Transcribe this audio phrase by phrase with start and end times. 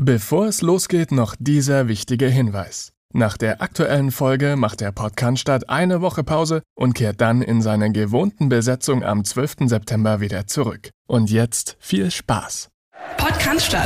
[0.00, 2.92] Bevor es losgeht, noch dieser wichtige Hinweis.
[3.12, 7.90] Nach der aktuellen Folge macht der Podcast eine Woche Pause und kehrt dann in seiner
[7.90, 9.56] gewohnten Besetzung am 12.
[9.64, 10.90] September wieder zurück.
[11.08, 12.68] Und jetzt viel Spaß.
[13.16, 13.76] Podcast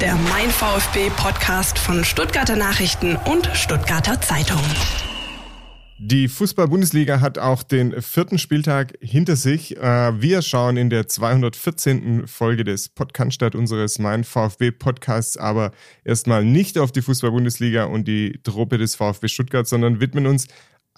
[0.00, 4.62] Der Mein VfB Podcast von Stuttgarter Nachrichten und Stuttgarter Zeitung.
[6.06, 9.78] Die Fußball-Bundesliga hat auch den vierten Spieltag hinter sich.
[9.78, 12.26] Äh, wir schauen in der 214.
[12.26, 15.70] Folge des Podcast unseres Mein VfB Podcasts aber
[16.04, 20.46] erstmal nicht auf die Fußball-Bundesliga und die Truppe des VfB Stuttgart, sondern widmen uns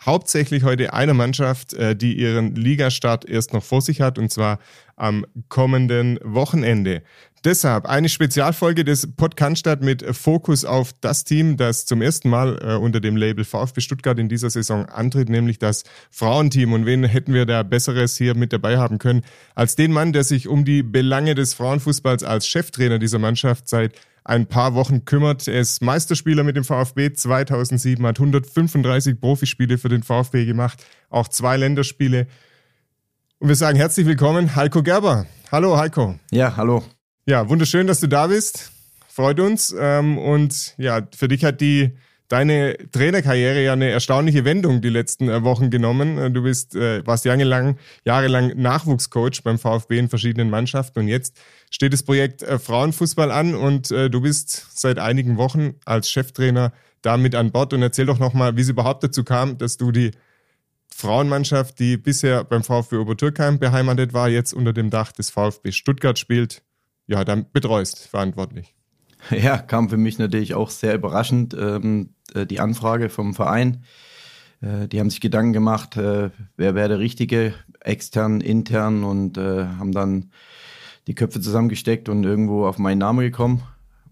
[0.05, 4.59] hauptsächlich heute einer Mannschaft, äh, die ihren Ligastart erst noch vor sich hat, und zwar
[4.97, 7.05] am kommenden Wochenende.
[7.47, 12.75] Deshalb eine Spezialfolge des Podcast mit Fokus auf das Team, das zum ersten Mal äh,
[12.75, 16.73] unter dem Label VfB Stuttgart in dieser Saison antritt, nämlich das Frauenteam.
[16.73, 19.23] Und wen hätten wir da Besseres hier mit dabei haben können,
[19.55, 23.95] als den Mann, der sich um die Belange des Frauenfußballs als Cheftrainer dieser Mannschaft seit
[24.25, 25.47] ein paar Wochen kümmert.
[25.47, 31.29] Er ist Meisterspieler mit dem VfB 2007, hat 135 Profispiele für den VfB gemacht, auch
[31.29, 32.27] zwei Länderspiele.
[33.39, 35.27] Und wir sagen herzlich willkommen, Heiko Gerber.
[35.53, 36.19] Hallo, Heiko.
[36.33, 36.83] Ja, hallo.
[37.29, 38.71] Ja, wunderschön, dass du da bist.
[39.09, 39.75] Freut uns.
[39.77, 41.97] Ähm, und ja, für dich hat die
[42.29, 46.19] deine Trainerkarriere ja eine erstaunliche Wendung die letzten äh, Wochen genommen.
[46.19, 51.37] Äh, du bist, äh, warst jahrelang, jahrelang Nachwuchscoach beim VfB in verschiedenen Mannschaften und jetzt
[51.71, 57.51] steht das Projekt Frauenfußball an und du bist seit einigen Wochen als Cheftrainer damit an
[57.51, 60.13] Bord und erzähl doch nochmal, wie es überhaupt dazu kam, dass du die
[60.95, 66.19] Frauenmannschaft, die bisher beim VfB Obertürkheim beheimatet war, jetzt unter dem Dach des VfB Stuttgart
[66.21, 66.63] spielt
[67.07, 68.75] ja, dann betreust, verantwortlich.
[69.31, 73.83] Ja, kam für mich natürlich auch sehr überraschend, ähm, äh, die Anfrage vom Verein.
[74.61, 79.65] Äh, die haben sich Gedanken gemacht, äh, wer wäre der Richtige, extern, intern und äh,
[79.65, 80.31] haben dann
[81.09, 83.63] die Köpfe zusammengesteckt und irgendwo auf meinen Namen gekommen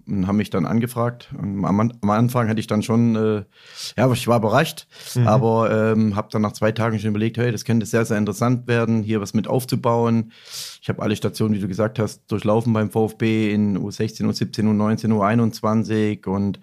[0.06, 1.32] und haben mich dann angefragt.
[1.38, 3.44] Am, am, Anfang hatte ich dann schon, äh,
[3.96, 5.26] ja, ich war überrascht, mhm.
[5.26, 8.66] aber ähm, habe dann nach zwei Tagen schon überlegt, hey, das könnte sehr, sehr interessant
[8.66, 10.32] werden, hier was mit aufzubauen.
[10.82, 15.12] Ich habe alle Stationen, wie du gesagt hast, durchlaufen beim VfB in U16, U17, U19,
[15.12, 16.60] U21 und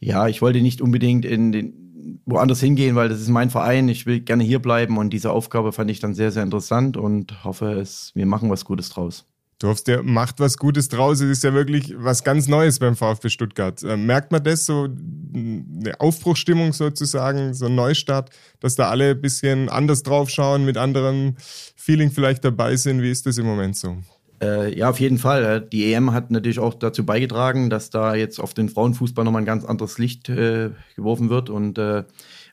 [0.00, 1.80] ja, ich wollte nicht unbedingt in den
[2.24, 3.88] woanders hingehen, weil das ist mein Verein.
[3.88, 7.44] Ich will gerne hier bleiben und diese Aufgabe fand ich dann sehr, sehr interessant und
[7.44, 9.29] hoffe, es, wir machen was Gutes draus.
[9.60, 11.20] Du hoffst, der macht was Gutes draus.
[11.20, 13.82] Es ist ja wirklich was ganz Neues beim VfB Stuttgart.
[13.82, 14.88] Äh, merkt man das so,
[15.34, 20.78] eine Aufbruchstimmung sozusagen, so ein Neustart, dass da alle ein bisschen anders drauf schauen, mit
[20.78, 21.36] anderem
[21.76, 23.02] Feeling vielleicht dabei sind?
[23.02, 23.98] Wie ist das im Moment so?
[24.42, 25.60] Äh, ja, auf jeden Fall.
[25.60, 29.46] Die EM hat natürlich auch dazu beigetragen, dass da jetzt auf den Frauenfußball nochmal ein
[29.46, 32.04] ganz anderes Licht äh, geworfen wird und äh,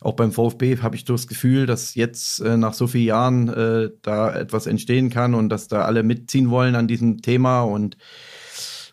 [0.02, 3.90] auch beim VfB habe ich das Gefühl, dass jetzt äh, nach so vielen Jahren äh,
[4.02, 7.98] da etwas entstehen kann und dass da alle mitziehen wollen an diesem Thema und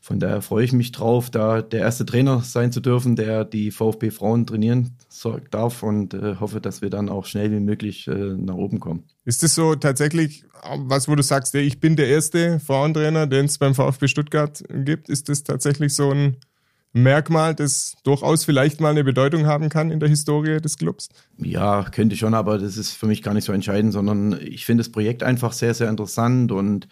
[0.04, 3.70] von daher freue ich mich drauf, da der erste Trainer sein zu dürfen, der die
[3.70, 4.98] VfB Frauen trainieren
[5.50, 9.04] darf und äh, hoffe, dass wir dann auch schnell wie möglich äh, nach oben kommen.
[9.24, 10.44] Ist das so tatsächlich
[10.76, 15.08] was, wo du sagst, ich bin der erste Frauentrainer, den es beim VfB Stuttgart gibt?
[15.08, 16.36] Ist das tatsächlich so ein
[16.96, 21.08] Merkmal, das durchaus vielleicht mal eine Bedeutung haben kann in der Historie des Clubs?
[21.38, 24.84] Ja, könnte schon, aber das ist für mich gar nicht so entscheidend, sondern ich finde
[24.84, 26.86] das Projekt einfach sehr, sehr interessant und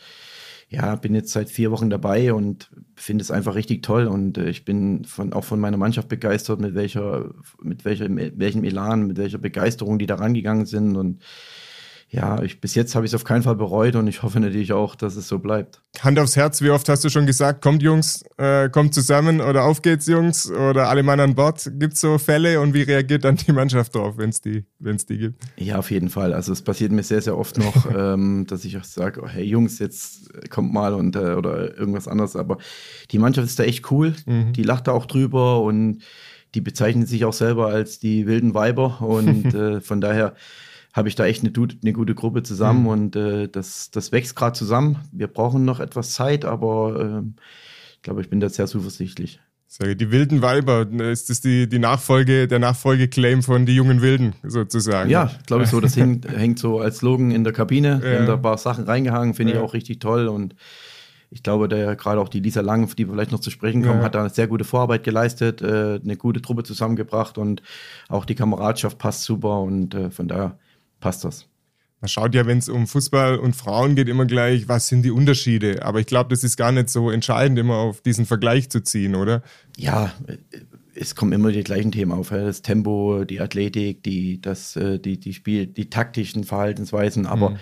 [0.68, 4.48] ja, bin jetzt seit vier Wochen dabei und finde es einfach richtig toll und äh,
[4.48, 7.30] ich bin von, auch von meiner Mannschaft begeistert, mit welcher,
[7.60, 11.22] mit welcher, mit welchem Elan, mit welcher Begeisterung die da rangegangen sind und
[12.12, 14.74] ja, ich, bis jetzt habe ich es auf keinen Fall bereut und ich hoffe natürlich
[14.74, 15.80] auch, dass es so bleibt.
[16.00, 19.64] Hand aufs Herz, wie oft hast du schon gesagt, kommt Jungs, äh, kommt zusammen oder
[19.64, 21.72] auf geht's Jungs oder alle Mann an Bord?
[21.78, 25.06] Gibt es so Fälle und wie reagiert dann die Mannschaft drauf, wenn es die, wenn's
[25.06, 25.42] die gibt?
[25.56, 26.34] Ja, auf jeden Fall.
[26.34, 29.44] Also es passiert mir sehr, sehr oft noch, ähm, dass ich auch sage, oh, hey
[29.44, 32.36] Jungs, jetzt kommt mal und äh, oder irgendwas anderes.
[32.36, 32.58] Aber
[33.10, 34.52] die Mannschaft ist da echt cool, mhm.
[34.52, 36.02] die lacht da auch drüber und
[36.54, 40.34] die bezeichnen sich auch selber als die wilden Weiber und äh, von daher
[40.92, 42.88] habe ich da echt eine, eine, gute Gruppe zusammen mhm.
[42.88, 44.98] und äh, das, das wächst gerade zusammen.
[45.10, 47.42] Wir brauchen noch etwas Zeit, aber äh,
[47.94, 49.40] ich glaube, ich bin da sehr zuversichtlich.
[49.80, 55.08] Die wilden Weiber, ist das die, die Nachfolge, der Nachfolgeclaim von die jungen Wilden sozusagen?
[55.08, 55.80] Ja, glaube ich so.
[55.80, 58.00] Das hängt, hängt so als Slogan in der Kabine.
[58.02, 58.02] Ja.
[58.02, 59.58] Wir haben da ein paar Sachen reingehangen, finde ja.
[59.58, 60.28] ich auch richtig toll.
[60.28, 60.54] Und
[61.30, 64.00] ich glaube, der gerade auch die Lisa Lang, die wir vielleicht noch zu sprechen kommen,
[64.00, 64.04] ja.
[64.04, 67.62] hat da eine sehr gute Vorarbeit geleistet, äh, eine gute Truppe zusammengebracht und
[68.10, 69.60] auch die Kameradschaft passt super.
[69.62, 70.58] Und äh, von daher
[71.02, 71.46] passt das.
[72.00, 75.12] Man schaut ja, wenn es um Fußball und Frauen geht, immer gleich, was sind die
[75.12, 75.84] Unterschiede?
[75.84, 79.14] Aber ich glaube, das ist gar nicht so entscheidend, immer auf diesen Vergleich zu ziehen,
[79.14, 79.42] oder?
[79.76, 80.12] Ja,
[80.94, 82.30] es kommen immer die gleichen Themen auf.
[82.30, 87.26] Das Tempo, die Athletik, die, das, äh, die, die Spiel, die taktischen Verhaltensweisen.
[87.26, 87.58] Aber mhm.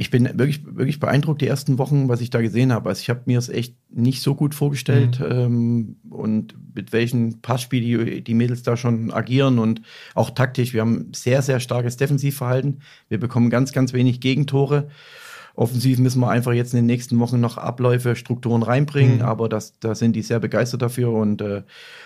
[0.00, 2.88] Ich bin wirklich, wirklich beeindruckt die ersten Wochen, was ich da gesehen habe.
[2.88, 5.26] Also ich habe mir es echt nicht so gut vorgestellt mhm.
[5.30, 9.82] ähm, und mit welchen Passspiel die, die Mädels da schon agieren und
[10.14, 10.72] auch taktisch.
[10.72, 12.80] Wir haben sehr, sehr starkes Defensivverhalten.
[13.10, 14.88] Wir bekommen ganz, ganz wenig Gegentore.
[15.54, 19.22] Offensiv müssen wir einfach jetzt in den nächsten Wochen noch Abläufe, Strukturen reinbringen, mhm.
[19.22, 21.62] aber das, da sind die sehr begeistert dafür und äh,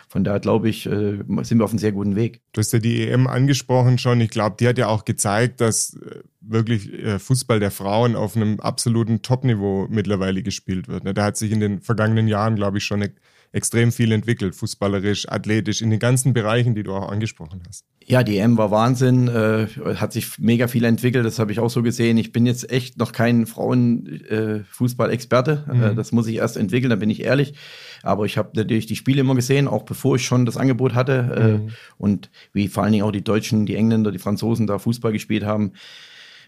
[0.08, 2.41] von daher glaube ich, äh, sind wir auf einem sehr guten Weg.
[2.52, 4.20] Du hast ja die EM angesprochen schon.
[4.20, 8.37] Ich glaube, die hat ja auch gezeigt, dass äh, wirklich äh, Fußball der Frauen auf
[8.37, 11.05] einem absoluten Top-Niveau mittlerweile gespielt wird.
[11.05, 11.14] Ne?
[11.14, 13.12] Da hat sich in den vergangenen Jahren, glaube ich, schon eine
[13.55, 17.85] extrem viel entwickelt, fußballerisch, athletisch, in den ganzen Bereichen, die du auch angesprochen hast.
[18.05, 21.71] Ja, die EM war Wahnsinn, äh, hat sich mega viel entwickelt, das habe ich auch
[21.71, 22.19] so gesehen.
[22.19, 25.83] Ich bin jetzt echt noch kein Frauenfußball-Experte, äh, mhm.
[25.85, 27.55] äh, das muss ich erst entwickeln, da bin ich ehrlich.
[28.03, 31.37] Aber ich habe natürlich die Spiele immer gesehen, auch bevor ich schon das Angebot hatte.
[31.37, 31.69] Äh, mhm.
[31.97, 35.45] und wie vor allen Dingen auch die Deutschen, die Engländer, die Franzosen da Fußball gespielt
[35.45, 35.75] haben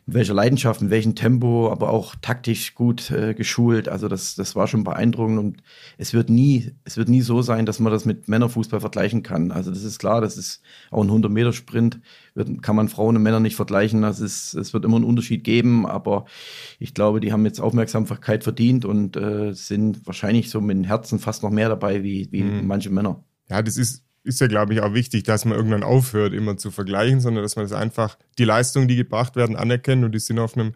[0.06, 3.88] mit welcher Leidenschaft, mit welchem Tempo, aber auch taktisch gut äh, geschult.
[3.88, 5.62] Also das, das war schon beeindruckend und
[5.98, 9.50] es wird nie, es wird nie so sein, dass man das mit Männerfußball vergleichen kann.
[9.50, 10.62] Also das ist klar, das ist
[10.92, 12.00] auch ein 100 Meter Sprint,
[12.34, 14.02] wird, kann man Frauen und Männer nicht vergleichen.
[14.02, 16.26] Das ist, es wird immer einen Unterschied geben, aber
[16.78, 21.18] ich glaube, die haben jetzt Aufmerksamkeit verdient und äh, sind wahrscheinlich so mit dem Herzen
[21.18, 22.66] fast noch mehr dabei wie, wie mhm.
[22.68, 23.24] manche Männer.
[23.48, 26.70] Ja, das ist ist ja, glaube ich, auch wichtig, dass man irgendwann aufhört, immer zu
[26.70, 30.38] vergleichen, sondern dass man das einfach, die Leistungen, die gebracht werden, anerkennt und die sind
[30.38, 30.74] auf einem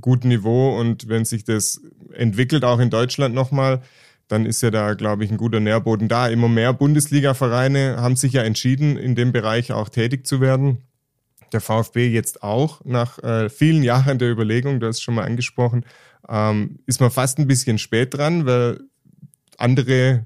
[0.00, 0.78] guten Niveau.
[0.78, 1.80] Und wenn sich das
[2.12, 3.82] entwickelt, auch in Deutschland nochmal,
[4.28, 6.28] dann ist ja da, glaube ich, ein guter Nährboden da.
[6.28, 10.78] Immer mehr Bundesliga-Vereine haben sich ja entschieden, in dem Bereich auch tätig zu werden.
[11.52, 15.24] Der VfB jetzt auch, nach äh, vielen Jahren der Überlegung, du hast es schon mal
[15.24, 15.84] angesprochen,
[16.28, 18.80] ähm, ist man fast ein bisschen spät dran, weil
[19.58, 20.24] andere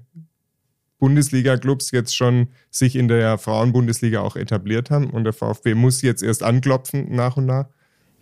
[0.98, 6.22] Bundesliga-Clubs jetzt schon sich in der Frauenbundesliga auch etabliert haben und der VfB muss jetzt
[6.22, 7.66] erst anklopfen nach und nach?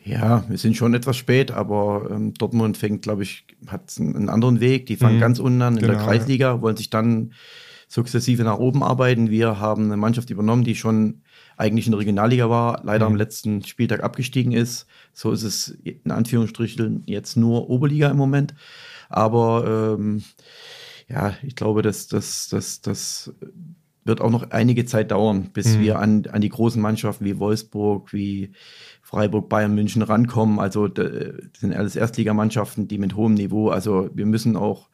[0.06, 4.60] Ja, wir sind schon etwas spät, aber ähm, Dortmund fängt, glaube ich, hat einen anderen
[4.60, 4.86] Weg.
[4.86, 5.20] Die fangen mhm.
[5.20, 7.32] ganz unten an in genau, der Kreisliga, wollen sich dann
[7.88, 9.30] sukzessive nach oben arbeiten.
[9.30, 11.22] Wir haben eine Mannschaft übernommen, die schon
[11.56, 13.14] eigentlich in der Regionalliga war, leider mhm.
[13.14, 14.86] am letzten Spieltag abgestiegen ist.
[15.12, 18.54] So ist es in Anführungsstrichen jetzt nur Oberliga im Moment.
[19.08, 20.22] Aber ähm,
[21.08, 23.32] ja, ich glaube, dass das, das, das
[24.04, 25.80] wird auch noch einige Zeit dauern, bis mhm.
[25.80, 28.52] wir an, an die großen Mannschaften wie Wolfsburg, wie
[29.02, 30.60] Freiburg, Bayern, München rankommen.
[30.60, 31.08] Also das
[31.58, 34.88] sind alles Erstligamannschaften, die mit hohem Niveau, also wir müssen auch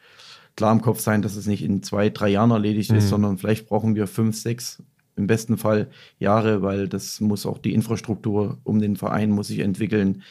[0.56, 2.98] klar im Kopf sein, dass es nicht in zwei, drei Jahren erledigt mhm.
[2.98, 4.82] ist, sondern vielleicht brauchen wir fünf, sechs,
[5.16, 9.58] im besten Fall Jahre, weil das muss auch die Infrastruktur um den Verein muss sich
[9.58, 10.22] entwickeln.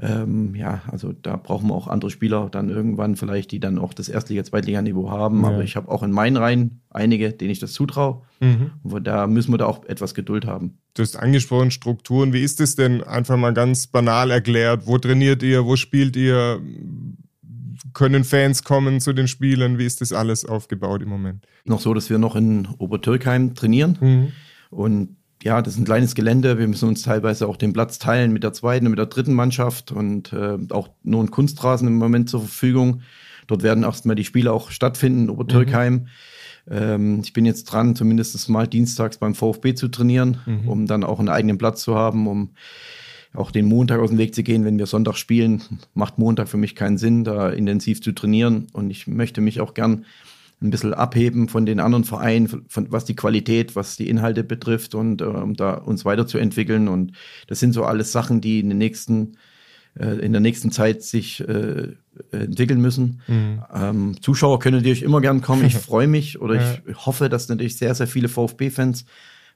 [0.00, 3.94] Ähm, ja, also da brauchen wir auch andere Spieler dann irgendwann vielleicht, die dann auch
[3.94, 5.42] das Erstliga-, Zweitliganiveau haben.
[5.42, 5.48] Ja.
[5.48, 8.22] Aber ich habe auch in meinen Reihen einige, denen ich das zutraue.
[8.40, 8.72] Mhm.
[8.82, 10.78] Und da müssen wir da auch etwas Geduld haben.
[10.94, 12.32] Du hast angesprochen Strukturen.
[12.32, 14.86] Wie ist es denn einfach mal ganz banal erklärt?
[14.86, 15.64] Wo trainiert ihr?
[15.66, 16.60] Wo spielt ihr?
[17.92, 19.78] Können Fans kommen zu den Spielen?
[19.78, 21.46] Wie ist das alles aufgebaut im Moment?
[21.64, 23.98] Noch so, dass wir noch in Obertürkheim trainieren.
[24.00, 24.32] Mhm.
[24.70, 26.58] Und ja, das ist ein kleines Gelände.
[26.58, 29.34] Wir müssen uns teilweise auch den Platz teilen mit der zweiten und mit der dritten
[29.34, 33.02] Mannschaft und äh, auch nur ein Kunstrasen im Moment zur Verfügung.
[33.46, 35.94] Dort werden erstmal die Spiele auch stattfinden, Obertürkheim.
[35.94, 36.06] Mhm.
[36.70, 40.68] Ähm, ich bin jetzt dran, zumindest mal dienstags beim VfB zu trainieren, mhm.
[40.68, 42.50] um dann auch einen eigenen Platz zu haben, um
[43.34, 45.62] auch den Montag aus dem Weg zu gehen, wenn wir Sonntag spielen.
[45.94, 48.66] Macht Montag für mich keinen Sinn, da intensiv zu trainieren.
[48.72, 50.04] Und ich möchte mich auch gern
[50.62, 54.94] ein bisschen abheben von den anderen Vereinen, von, was die Qualität, was die Inhalte betrifft
[54.94, 56.88] und äh, um da uns weiterzuentwickeln.
[56.88, 57.12] Und
[57.46, 59.36] das sind so alles Sachen, die in den nächsten
[59.98, 61.88] äh, in der nächsten Zeit sich äh,
[62.30, 63.20] entwickeln müssen.
[63.26, 63.62] Mhm.
[63.74, 65.64] Ähm, Zuschauer können natürlich immer gern kommen.
[65.64, 66.78] Ich freue mich oder ja.
[66.86, 69.04] ich hoffe, dass natürlich sehr, sehr viele VfB-Fans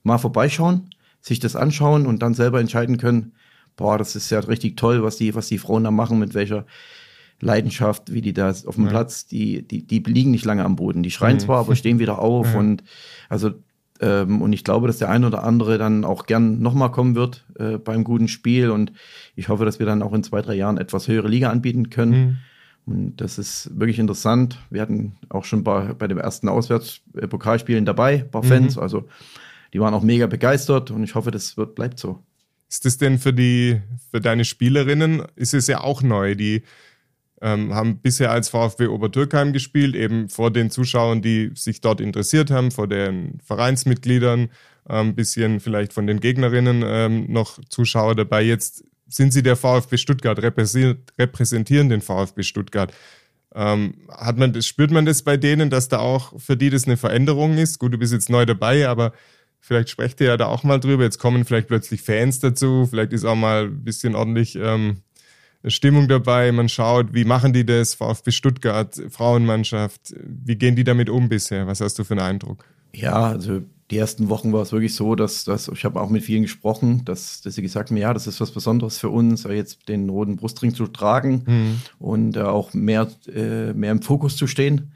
[0.03, 3.33] mal vorbeischauen, sich das anschauen und dann selber entscheiden können,
[3.77, 6.67] boah, das ist ja richtig toll, was die, was die Frauen da machen, mit welcher
[7.41, 8.91] Leidenschaft, wie die da auf dem ja.
[8.91, 11.03] Platz, die, die, die liegen nicht lange am Boden.
[11.03, 11.41] Die schreien mhm.
[11.41, 12.59] zwar, aber stehen wieder auf ja.
[12.59, 12.83] und
[13.29, 13.53] also
[14.01, 17.47] ähm, und ich glaube, dass der eine oder andere dann auch gern nochmal kommen wird
[17.59, 18.93] äh, beim guten Spiel und
[19.35, 22.13] ich hoffe, dass wir dann auch in zwei, drei Jahren etwas höhere Liga anbieten können.
[22.13, 22.37] Mhm.
[22.87, 24.59] Und das ist wirklich interessant.
[24.71, 28.77] Wir hatten auch schon bei, bei dem ersten Auswärtspokalspielen dabei, ein paar Fans.
[28.77, 28.83] Mhm.
[28.83, 29.09] Also
[29.73, 32.23] die waren auch mega begeistert und ich hoffe, das wird, bleibt so.
[32.69, 36.63] Ist das denn für die, für deine Spielerinnen, ist es ja auch neu, die
[37.43, 42.51] ähm, haben bisher als VfB Obertürkheim gespielt, eben vor den Zuschauern, die sich dort interessiert
[42.51, 44.49] haben, vor den Vereinsmitgliedern,
[44.85, 48.43] ein ähm, bisschen vielleicht von den Gegnerinnen ähm, noch Zuschauer dabei.
[48.43, 52.93] Jetzt sind sie der VfB Stuttgart, repräsentieren den VfB Stuttgart.
[53.55, 56.85] Ähm, hat man das, spürt man das bei denen, dass da auch für die das
[56.85, 57.79] eine Veränderung ist?
[57.79, 59.13] Gut, du bist jetzt neu dabei, aber
[59.61, 61.05] vielleicht sprecht ihr ja da auch mal drüber.
[61.05, 65.03] Jetzt kommen vielleicht plötzlich Fans dazu, vielleicht ist auch mal ein bisschen ordentlich ähm,
[65.65, 71.11] Stimmung dabei, man schaut, wie machen die das, VfB Stuttgart, Frauenmannschaft, wie gehen die damit
[71.11, 71.67] um bisher?
[71.67, 72.65] Was hast du für einen Eindruck?
[72.93, 76.25] Ja, also die ersten Wochen war es wirklich so, dass, dass ich habe auch mit
[76.25, 79.89] vielen gesprochen, dass, dass sie gesagt haben, ja, das ist was Besonderes für uns, jetzt
[79.89, 81.81] den roten Brustring zu tragen mhm.
[81.99, 84.93] und äh, auch mehr, äh, mehr im Fokus zu stehen.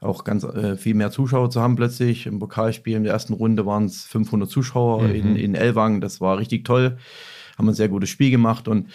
[0.00, 2.26] Auch ganz äh, viel mehr Zuschauer zu haben plötzlich.
[2.26, 5.14] Im Pokalspiel in der ersten Runde waren es 500 Zuschauer mhm.
[5.14, 6.00] in, in Elwang.
[6.00, 6.98] Das war richtig toll.
[7.56, 8.88] Haben ein sehr gutes Spiel gemacht und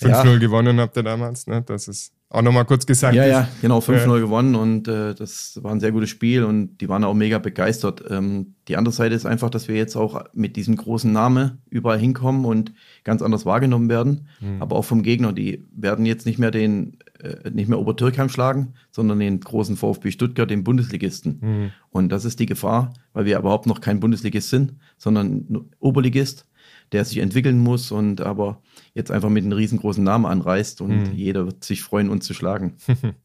[0.00, 0.38] 5-0 ja.
[0.38, 1.62] gewonnen habt ihr damals, ne?
[1.62, 3.14] Das ist auch nochmal kurz gesagt.
[3.14, 4.18] Ja, ja, genau, 5-0 ja.
[4.18, 8.02] gewonnen und äh, das war ein sehr gutes Spiel und die waren auch mega begeistert.
[8.08, 11.98] Ähm, die andere Seite ist einfach, dass wir jetzt auch mit diesem großen Namen überall
[11.98, 12.72] hinkommen und
[13.04, 14.28] ganz anders wahrgenommen werden.
[14.40, 14.62] Mhm.
[14.62, 18.72] Aber auch vom Gegner, die werden jetzt nicht mehr den, äh, nicht mehr Obertürkheim schlagen,
[18.92, 21.38] sondern den großen VfB Stuttgart, den Bundesligisten.
[21.42, 21.70] Mhm.
[21.90, 26.46] Und das ist die Gefahr, weil wir überhaupt noch kein Bundesligist sind, sondern Oberligist
[26.92, 28.62] der sich entwickeln muss und aber
[28.94, 31.14] jetzt einfach mit einem riesengroßen Namen anreißt und mhm.
[31.14, 32.76] jeder wird sich freuen, uns zu schlagen.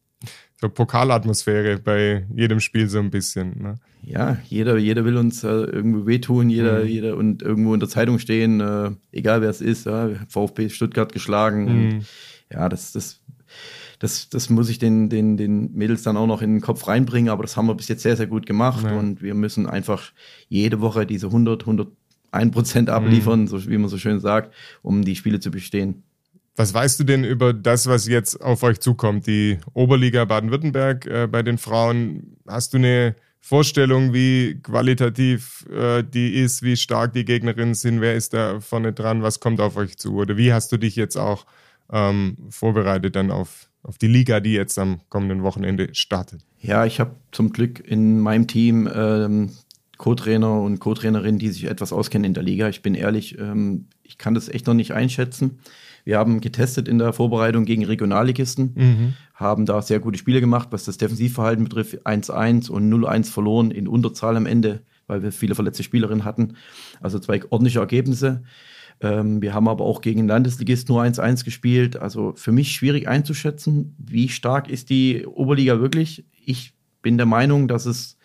[0.61, 3.61] so Pokalatmosphäre bei jedem Spiel so ein bisschen.
[3.61, 3.75] Ne?
[4.01, 6.87] Ja, jeder, jeder will uns äh, irgendwo wehtun, jeder, mhm.
[6.87, 11.11] jeder und irgendwo in der Zeitung stehen, äh, egal wer es ist, ja, VfB Stuttgart
[11.11, 11.65] geschlagen.
[11.65, 12.01] Mhm.
[12.51, 13.21] Ja, das, das,
[13.99, 17.29] das, das muss ich den, den, den Mädels dann auch noch in den Kopf reinbringen,
[17.29, 18.97] aber das haben wir bis jetzt sehr, sehr gut gemacht ja.
[18.97, 20.11] und wir müssen einfach
[20.47, 21.87] jede Woche diese 100, 100
[22.31, 23.47] ein Prozent abliefern, mhm.
[23.47, 26.03] so wie man so schön sagt, um die Spiele zu bestehen.
[26.55, 29.27] Was weißt du denn über das, was jetzt auf euch zukommt?
[29.27, 32.37] Die Oberliga Baden-Württemberg äh, bei den Frauen.
[32.47, 38.01] Hast du eine Vorstellung, wie qualitativ äh, die ist, wie stark die Gegnerinnen sind?
[38.01, 39.21] Wer ist da vorne dran?
[39.21, 40.15] Was kommt auf euch zu?
[40.15, 41.45] Oder wie hast du dich jetzt auch
[41.91, 46.41] ähm, vorbereitet dann auf, auf die Liga, die jetzt am kommenden Wochenende startet?
[46.59, 49.51] Ja, ich habe zum Glück in meinem Team ähm,
[49.97, 52.69] Co-Trainer und Co-Trainerinnen, die sich etwas auskennen in der Liga.
[52.69, 55.59] Ich bin ehrlich, ähm, ich kann das echt noch nicht einschätzen.
[56.03, 59.13] Wir haben getestet in der Vorbereitung gegen Regionalligisten, mhm.
[59.33, 62.05] haben da sehr gute Spiele gemacht, was das Defensivverhalten betrifft.
[62.05, 66.53] 1-1 und 0-1 verloren in Unterzahl am Ende, weil wir viele verletzte Spielerinnen hatten.
[67.01, 68.43] Also zwei ordentliche Ergebnisse.
[69.01, 71.97] Ähm, wir haben aber auch gegen Landesligisten nur 1-1 gespielt.
[71.97, 76.25] Also für mich schwierig einzuschätzen, wie stark ist die Oberliga wirklich.
[76.45, 78.16] Ich bin der Meinung, dass es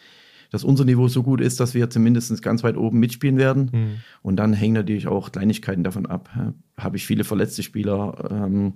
[0.52, 3.71] dass unser Niveau so gut ist, dass wir zumindest ganz weit oben mitspielen werden.
[3.73, 3.90] Mhm.
[4.21, 6.28] Und dann hängen natürlich auch Kleinigkeiten davon ab.
[6.76, 8.28] Habe ich viele verletzte Spieler?
[8.30, 8.75] Ähm,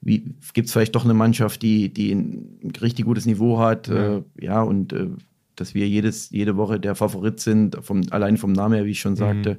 [0.00, 3.88] Gibt es vielleicht doch eine Mannschaft, die, die ein richtig gutes Niveau hat?
[3.88, 5.10] Ja, äh, ja und äh,
[5.54, 9.00] dass wir jedes, jede Woche der Favorit sind, vom, allein vom Namen her, wie ich
[9.00, 9.54] schon sagte.
[9.54, 9.58] Mhm.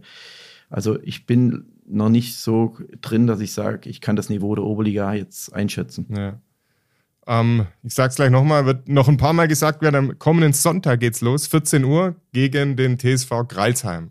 [0.72, 4.64] Also ich bin noch nicht so drin, dass ich sage, ich kann das Niveau der
[4.64, 6.08] Oberliga jetzt einschätzen.
[6.10, 6.40] Ja.
[7.26, 11.00] Ähm, ich sag's gleich nochmal, wird noch ein paar Mal gesagt werden, am kommenden Sonntag
[11.00, 14.10] geht's los, 14 Uhr gegen den TSV Greilsheim.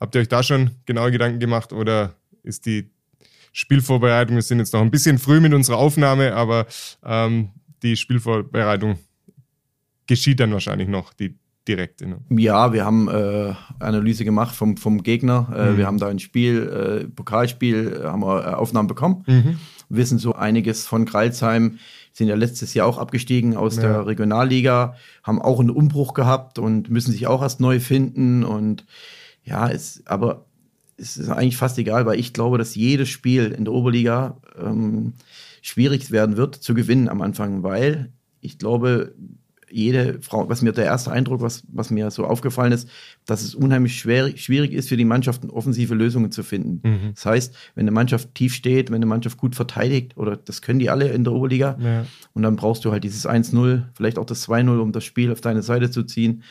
[0.00, 2.90] Habt ihr euch da schon genaue Gedanken gemacht oder ist die
[3.52, 6.66] Spielvorbereitung, wir sind jetzt noch ein bisschen früh mit unserer Aufnahme, aber
[7.04, 7.50] ähm,
[7.82, 8.98] die Spielvorbereitung
[10.06, 12.06] geschieht dann wahrscheinlich noch, die direkte.
[12.06, 12.18] Ne?
[12.30, 15.48] Ja, wir haben äh, Analyse gemacht vom, vom Gegner.
[15.54, 15.78] Äh, mhm.
[15.78, 19.24] Wir haben da ein Spiel, äh, Pokalspiel, haben wir äh, Aufnahmen bekommen.
[19.26, 19.58] Mhm.
[19.88, 21.78] Wissen so einiges von Kreilsheim
[22.16, 23.82] sind ja letztes Jahr auch abgestiegen aus ja.
[23.82, 28.42] der Regionalliga, haben auch einen Umbruch gehabt und müssen sich auch erst neu finden.
[28.42, 28.86] Und
[29.44, 30.46] ja, es, aber
[30.96, 35.12] es ist eigentlich fast egal, weil ich glaube, dass jedes Spiel in der Oberliga ähm,
[35.60, 39.14] schwierig werden wird zu gewinnen am Anfang, weil ich glaube,
[39.76, 42.88] jede Frau, was mir der erste Eindruck, was, was mir so aufgefallen ist,
[43.26, 46.80] dass es unheimlich schwer, schwierig ist für die Mannschaften, offensive Lösungen zu finden.
[46.82, 47.10] Mhm.
[47.14, 50.78] Das heißt, wenn eine Mannschaft tief steht, wenn eine Mannschaft gut verteidigt, oder das können
[50.78, 52.06] die alle in der Oberliga, ja.
[52.32, 55.42] und dann brauchst du halt dieses 1-0, vielleicht auch das 2-0, um das Spiel auf
[55.42, 56.42] deine Seite zu ziehen.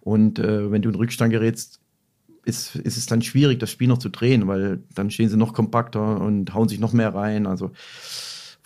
[0.00, 1.80] Und äh, wenn du in Rückstand gerätst,
[2.44, 5.52] ist, ist es dann schwierig, das Spiel noch zu drehen, weil dann stehen sie noch
[5.52, 7.46] kompakter und hauen sich noch mehr rein.
[7.46, 7.72] Also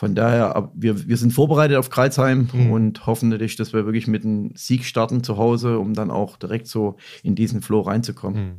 [0.02, 2.72] von daher, wir, wir sind vorbereitet auf Kreuzheim mhm.
[2.72, 6.36] und hoffen natürlich, dass wir wirklich mit einem Sieg starten zu Hause, um dann auch
[6.36, 8.44] direkt so in diesen Flow reinzukommen.
[8.44, 8.54] Mhm.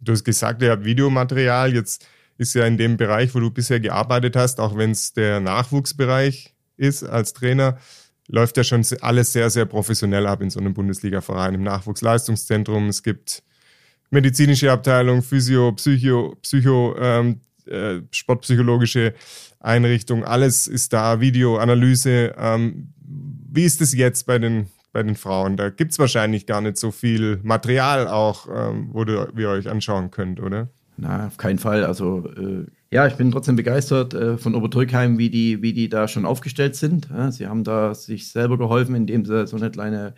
[0.00, 1.74] Du hast gesagt, ihr habt Videomaterial.
[1.74, 2.06] Jetzt
[2.38, 6.54] ist ja in dem Bereich, wo du bisher gearbeitet hast, auch wenn es der Nachwuchsbereich
[6.78, 7.76] ist als Trainer,
[8.26, 12.88] läuft ja schon alles sehr, sehr professionell ab in so einem Bundesliga-Verein im Nachwuchsleistungszentrum.
[12.88, 13.42] Es gibt
[14.08, 19.12] medizinische Abteilung, Physio, Psycho, Psycho, ähm, äh, sportpsychologische
[19.60, 22.34] Einrichtung, alles ist da, Videoanalyse.
[22.38, 25.56] Ähm, wie ist es jetzt bei den, bei den Frauen?
[25.56, 29.68] Da gibt es wahrscheinlich gar nicht so viel Material auch, ähm, wo du, ihr euch
[29.68, 30.68] anschauen könnt, oder?
[30.96, 31.84] Na, auf keinen Fall.
[31.84, 36.08] Also äh, ja, ich bin trotzdem begeistert äh, von Obertürkheim, wie die, wie die da
[36.08, 37.08] schon aufgestellt sind.
[37.10, 40.14] Ja, sie haben da sich selber geholfen, indem sie so eine kleine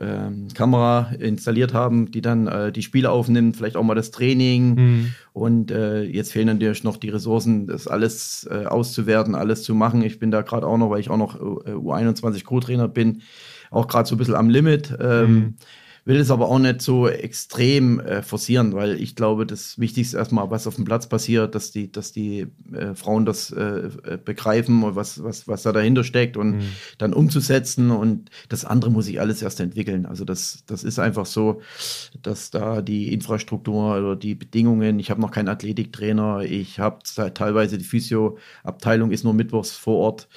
[0.00, 4.74] ähm, Kamera installiert haben, die dann äh, die Spiele aufnimmt, vielleicht auch mal das Training.
[4.74, 5.14] Mhm.
[5.32, 10.02] Und äh, jetzt fehlen natürlich noch die Ressourcen, das alles äh, auszuwerten, alles zu machen.
[10.02, 13.22] Ich bin da gerade auch noch, weil ich auch noch äh, U21 Co-Trainer bin,
[13.70, 14.94] auch gerade so ein bisschen am Limit.
[15.00, 15.54] Ähm, mhm
[16.04, 20.50] will es aber auch nicht so extrem äh, forcieren, weil ich glaube, das Wichtigste erstmal,
[20.50, 24.82] was auf dem Platz passiert, dass die, dass die äh, Frauen das äh, äh begreifen
[24.82, 26.62] und was, was, was da dahinter steckt und mhm.
[26.98, 30.06] dann umzusetzen und das andere muss ich alles erst entwickeln.
[30.06, 31.60] Also das, das ist einfach so,
[32.20, 36.98] dass da die Infrastruktur oder die Bedingungen, ich habe noch keinen Athletiktrainer, ich habe
[37.34, 40.28] teilweise die Physioabteilung ist nur mittwochs vor Ort,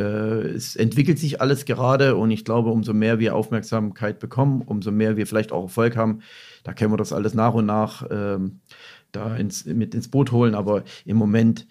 [0.00, 5.16] es entwickelt sich alles gerade und ich glaube, umso mehr wir Aufmerksamkeit bekommen, umso mehr
[5.16, 6.20] wir vielleicht auch Erfolg haben,
[6.64, 8.60] da können wir das alles nach und nach ähm,
[9.12, 10.54] da ins, mit ins Boot holen.
[10.54, 11.66] Aber im Moment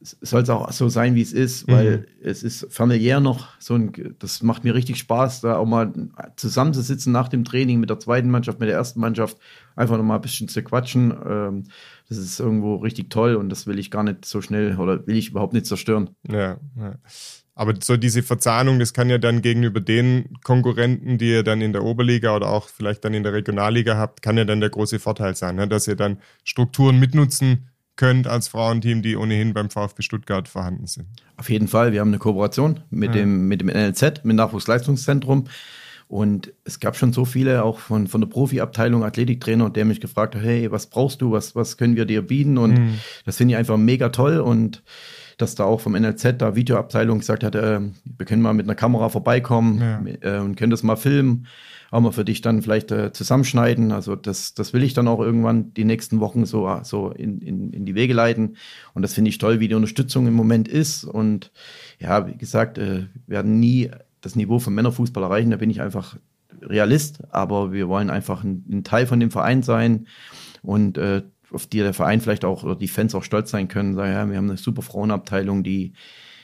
[0.00, 2.04] soll es auch so sein, wie es ist, weil mhm.
[2.22, 5.92] es ist familiär noch so ein, das macht mir richtig Spaß, da auch mal
[6.36, 9.38] zusammenzusitzen nach dem Training mit der zweiten Mannschaft, mit der ersten Mannschaft,
[9.74, 11.14] einfach noch mal ein bisschen zu quatschen.
[11.26, 11.64] Ähm,
[12.08, 15.16] das ist irgendwo richtig toll und das will ich gar nicht so schnell oder will
[15.16, 16.10] ich überhaupt nicht zerstören.
[16.28, 16.94] Ja, ja.
[17.58, 21.72] Aber so diese Verzahnung, das kann ja dann gegenüber den Konkurrenten, die ihr dann in
[21.72, 24.98] der Oberliga oder auch vielleicht dann in der Regionalliga habt, kann ja dann der große
[24.98, 25.66] Vorteil sein, ne?
[25.66, 31.06] dass ihr dann Strukturen mitnutzen könnt als Frauenteam, die ohnehin beim VfB Stuttgart vorhanden sind.
[31.38, 31.92] Auf jeden Fall.
[31.92, 33.22] Wir haben eine Kooperation mit, ja.
[33.22, 35.44] dem, mit dem NLZ, mit dem Nachwuchsleistungszentrum.
[36.08, 40.34] Und es gab schon so viele, auch von, von der Profiabteilung, Athletiktrainer, der mich gefragt
[40.34, 42.58] hat, hey, was brauchst du, was, was können wir dir bieten?
[42.58, 42.98] Und mhm.
[43.24, 44.40] das finde ich einfach mega toll.
[44.40, 44.82] Und
[45.36, 48.74] dass da auch vom NLZ da Videoabteilung gesagt hat, äh, wir können mal mit einer
[48.74, 50.38] Kamera vorbeikommen ja.
[50.38, 51.46] äh, und können das mal filmen,
[51.90, 53.92] auch mal für dich dann vielleicht äh, zusammenschneiden.
[53.92, 57.72] Also das, das will ich dann auch irgendwann die nächsten Wochen so, so in, in,
[57.72, 58.56] in die Wege leiten.
[58.94, 61.04] Und das finde ich toll, wie die Unterstützung im Moment ist.
[61.04, 61.52] Und
[61.98, 63.90] ja, wie gesagt, äh, werden nie
[64.22, 65.50] das Niveau vom Männerfußball erreichen.
[65.50, 66.16] Da bin ich einfach
[66.62, 70.06] Realist, aber wir wollen einfach ein, ein Teil von dem Verein sein.
[70.62, 71.22] Und äh,
[71.52, 74.28] auf die der Verein vielleicht auch oder die Fans auch stolz sein können, sagen, ja,
[74.28, 75.92] wir haben eine super Frauenabteilung, die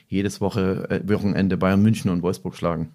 [0.06, 2.94] jedes Woche, äh, Wochenende Bayern München und Wolfsburg schlagen.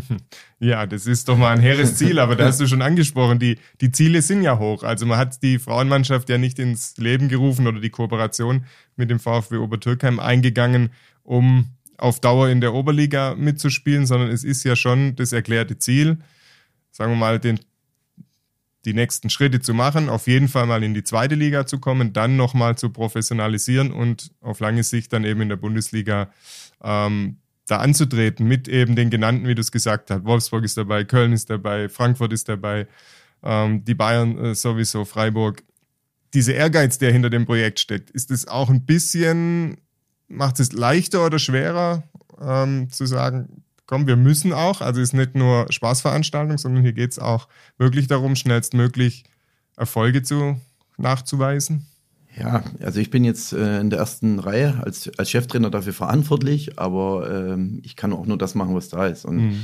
[0.58, 3.58] ja, das ist doch mal ein hehres Ziel, aber da hast du schon angesprochen, die,
[3.80, 4.82] die Ziele sind ja hoch.
[4.82, 8.64] Also man hat die Frauenmannschaft ja nicht ins Leben gerufen oder die Kooperation
[8.96, 10.90] mit dem VfB Obertürkheim eingegangen,
[11.22, 16.18] um auf Dauer in der Oberliga mitzuspielen, sondern es ist ja schon das erklärte Ziel,
[16.90, 17.60] sagen wir mal, den
[18.84, 22.12] die nächsten Schritte zu machen, auf jeden Fall mal in die zweite Liga zu kommen,
[22.12, 26.30] dann nochmal zu professionalisieren und auf lange Sicht dann eben in der Bundesliga
[26.82, 30.24] ähm, da anzutreten mit eben den genannten, wie du es gesagt hast.
[30.24, 32.86] Wolfsburg ist dabei, Köln ist dabei, Frankfurt ist dabei,
[33.42, 35.62] ähm, die Bayern äh, sowieso, Freiburg.
[36.34, 39.78] Dieser Ehrgeiz, der hinter dem Projekt steckt, ist es auch ein bisschen,
[40.28, 42.02] macht es leichter oder schwerer
[42.40, 47.12] ähm, zu sagen, komm, wir müssen auch, also ist nicht nur Spaßveranstaltung, sondern hier geht
[47.12, 49.24] es auch wirklich darum, schnellstmöglich
[49.76, 50.60] Erfolge zu,
[50.96, 51.86] nachzuweisen?
[52.38, 56.78] Ja, also ich bin jetzt äh, in der ersten Reihe als, als Cheftrainer dafür verantwortlich,
[56.78, 59.24] aber ähm, ich kann auch nur das machen, was da ist.
[59.24, 59.60] Und mhm.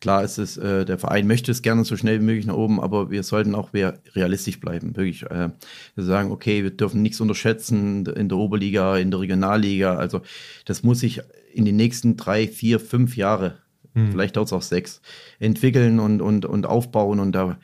[0.00, 2.80] klar ist es, äh, der Verein möchte es gerne so schnell wie möglich nach oben,
[2.80, 4.96] aber wir sollten auch realistisch bleiben.
[4.96, 5.50] Wirklich äh,
[5.94, 9.94] wir sagen, okay, wir dürfen nichts unterschätzen in der Oberliga, in der Regionalliga.
[9.94, 10.22] Also
[10.64, 11.20] das muss sich
[11.58, 13.58] in den nächsten drei, vier, fünf Jahre,
[13.92, 14.12] hm.
[14.12, 15.02] vielleicht dauert es auch sechs,
[15.40, 17.18] entwickeln und, und, und aufbauen.
[17.18, 17.58] Und da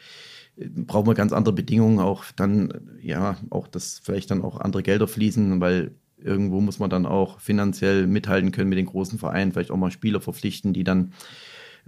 [0.57, 5.07] brauchen wir ganz andere Bedingungen, auch dann, ja, auch dass vielleicht dann auch andere Gelder
[5.07, 9.71] fließen, weil irgendwo muss man dann auch finanziell mithalten können mit den großen Vereinen, vielleicht
[9.71, 11.13] auch mal Spieler verpflichten, die dann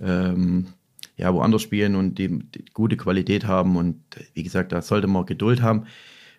[0.00, 0.68] ähm,
[1.16, 3.76] ja woanders spielen und die, die gute Qualität haben.
[3.76, 4.00] Und
[4.34, 5.86] wie gesagt, da sollte man Geduld haben.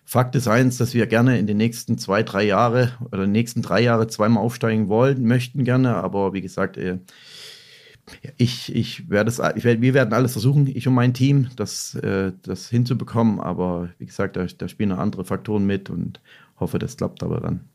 [0.08, 3.82] Fakt ist eins, dass wir gerne in den nächsten zwei, drei Jahre oder nächsten drei
[3.82, 7.00] Jahre zweimal aufsteigen wollen, möchten gerne, aber wie gesagt, äh,
[8.38, 11.94] ich, ich werde es, ich werde, wir werden alles versuchen, ich und mein Team, das,
[11.96, 16.22] äh, das hinzubekommen, aber wie gesagt, da, da spielen noch andere Faktoren mit und
[16.58, 17.68] hoffe, das klappt aber dann.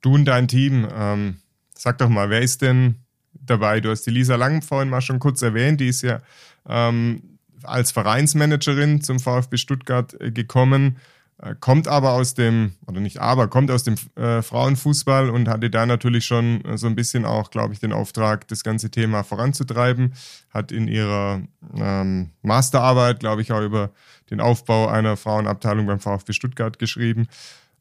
[0.00, 1.36] Du und dein Team, ähm,
[1.74, 2.94] sag doch mal, wer ist denn
[3.34, 3.82] dabei?
[3.82, 6.22] Du hast die Lisa Lang vorhin mal schon kurz erwähnt, die ist ja
[6.66, 10.96] ähm, als Vereinsmanagerin zum VfB Stuttgart äh, gekommen.
[11.42, 15.70] Äh, kommt aber aus dem, oder nicht aber, kommt aus dem äh, Frauenfußball und hatte
[15.70, 19.22] da natürlich schon äh, so ein bisschen auch, glaube ich, den Auftrag, das ganze Thema
[19.22, 20.12] voranzutreiben.
[20.50, 21.42] Hat in ihrer
[21.74, 23.90] ähm, Masterarbeit, glaube ich, auch über
[24.30, 27.26] den Aufbau einer Frauenabteilung beim VfB Stuttgart geschrieben.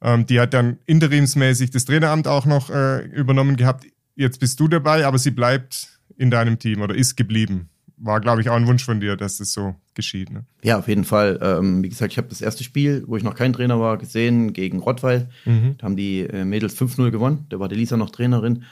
[0.01, 3.85] Ähm, die hat dann interimsmäßig das Traineramt auch noch äh, übernommen gehabt.
[4.15, 7.69] Jetzt bist du dabei, aber sie bleibt in deinem Team oder ist geblieben
[7.99, 10.31] war, glaube ich, auch ein Wunsch von dir, dass das so geschieht.
[10.31, 10.45] Ne?
[10.63, 11.39] Ja, auf jeden Fall.
[11.41, 14.53] Ähm, wie gesagt, ich habe das erste Spiel, wo ich noch kein Trainer war, gesehen
[14.53, 15.29] gegen Rottweil.
[15.45, 15.75] Mhm.
[15.77, 17.45] Da haben die äh, Mädels 5-0 gewonnen.
[17.49, 18.63] Da war die Lisa noch Trainerin.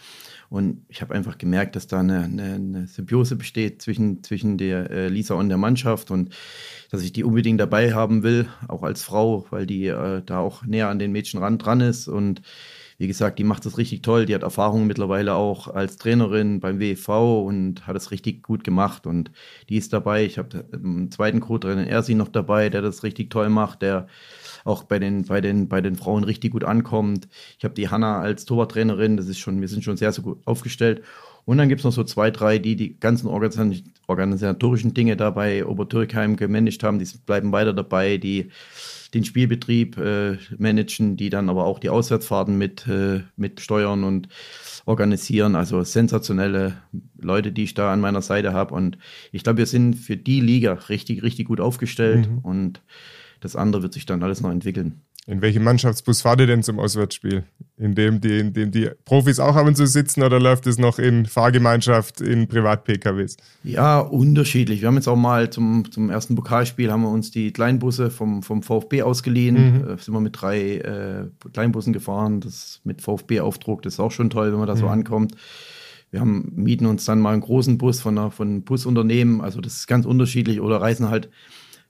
[0.50, 4.90] Und ich habe einfach gemerkt, dass da eine, eine, eine, Symbiose besteht zwischen, zwischen der
[4.90, 6.34] äh, Lisa und der Mannschaft und
[6.90, 10.66] dass ich die unbedingt dabei haben will, auch als Frau, weil die äh, da auch
[10.66, 12.08] näher an den Mädchen ran dran ist.
[12.08, 12.42] Und
[12.98, 14.26] wie gesagt, die macht das richtig toll.
[14.26, 19.06] Die hat Erfahrung mittlerweile auch als Trainerin beim WV und hat es richtig gut gemacht.
[19.06, 19.32] Und
[19.70, 20.26] die ist dabei.
[20.26, 24.08] Ich habe im zweiten Co-Trainer Ersi noch dabei, der das richtig toll macht, der
[24.66, 27.28] auch bei den, bei den, bei den Frauen richtig gut ankommt.
[27.60, 30.40] Ich habe die Hanna als Torwarttrainerin, das ist schon, wir sind schon sehr, sehr gut
[30.46, 31.04] aufgestellt.
[31.46, 36.36] Und dann gibt es noch so zwei, drei, die die ganzen organisatorischen Dinge dabei Obertürkheim
[36.36, 38.50] gemanagt haben, die bleiben weiter dabei, die
[39.14, 44.28] den Spielbetrieb äh, managen, die dann aber auch die Auswärtsfahrten mit, äh, mit steuern und
[44.86, 45.56] organisieren.
[45.56, 46.78] Also sensationelle
[47.18, 48.74] Leute, die ich da an meiner Seite habe.
[48.74, 48.98] Und
[49.32, 52.30] ich glaube, wir sind für die Liga richtig, richtig gut aufgestellt.
[52.30, 52.40] Mhm.
[52.40, 52.82] Und
[53.40, 55.02] das andere wird sich dann alles noch entwickeln.
[55.30, 57.44] In welchem Mannschaftsbus fahrt ihr denn zum Auswärtsspiel?
[57.78, 60.78] In dem, die, in dem die Profis auch ab und zu sitzen oder läuft es
[60.78, 63.36] noch in Fahrgemeinschaft in Privat-PKWs?
[63.66, 64.80] Ja, unterschiedlich.
[64.80, 68.42] Wir haben jetzt auch mal zum, zum ersten Pokalspiel haben wir uns die Kleinbusse vom,
[68.42, 69.82] vom VfB ausgeliehen.
[69.82, 69.90] Mhm.
[69.90, 72.40] Äh, sind wir mit drei äh, Kleinbussen gefahren.
[72.40, 74.80] Das mit VfB-Aufdruck, das ist auch schon toll, wenn man da mhm.
[74.80, 75.36] so ankommt.
[76.10, 79.42] Wir haben, mieten uns dann mal einen großen Bus von, einer, von einem Busunternehmen.
[79.42, 80.62] Also das ist ganz unterschiedlich.
[80.62, 81.30] Oder reisen halt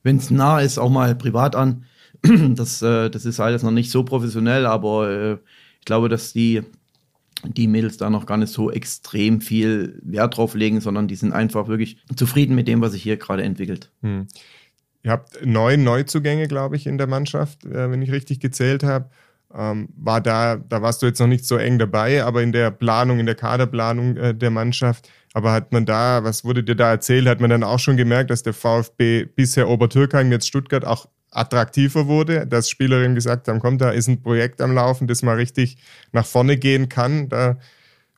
[0.04, 1.84] wenn es nah ist, auch mal privat an.
[2.56, 5.34] Das, äh, das ist alles noch nicht so professionell, aber äh,
[5.80, 6.64] ich glaube, dass die,
[7.44, 11.34] die Mädels da noch gar nicht so extrem viel Wert drauf legen, sondern die sind
[11.34, 13.92] einfach wirklich zufrieden mit dem, was sich hier gerade entwickelt.
[14.02, 14.28] Hm.
[15.04, 19.10] Ihr habt neun Neuzugänge, glaube ich, in der Mannschaft, äh, wenn ich richtig gezählt habe.
[19.54, 22.70] Ähm, war da, da warst du jetzt noch nicht so eng dabei, aber in der
[22.70, 26.90] Planung, in der Kaderplanung äh, der Mannschaft aber hat man da, was wurde dir da
[26.90, 31.08] erzählt, hat man dann auch schon gemerkt, dass der VfB bisher Obertürkheim, jetzt Stuttgart auch
[31.32, 35.36] attraktiver wurde, dass Spielerinnen gesagt haben, komm, da ist ein Projekt am Laufen, das mal
[35.36, 35.78] richtig
[36.12, 37.30] nach vorne gehen kann.
[37.30, 37.58] Da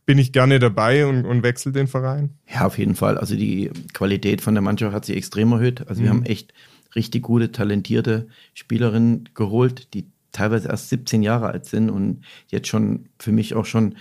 [0.06, 2.32] bin ich gerne dabei und, und wechsle den Verein.
[2.52, 3.18] Ja, auf jeden Fall.
[3.18, 5.88] Also die Qualität von der Mannschaft hat sich extrem erhöht.
[5.88, 6.20] Also wir mhm.
[6.20, 6.54] haben echt
[6.96, 13.10] richtig gute, talentierte Spielerinnen geholt, die teilweise erst 17 Jahre alt sind und jetzt schon
[13.20, 13.96] für mich auch schon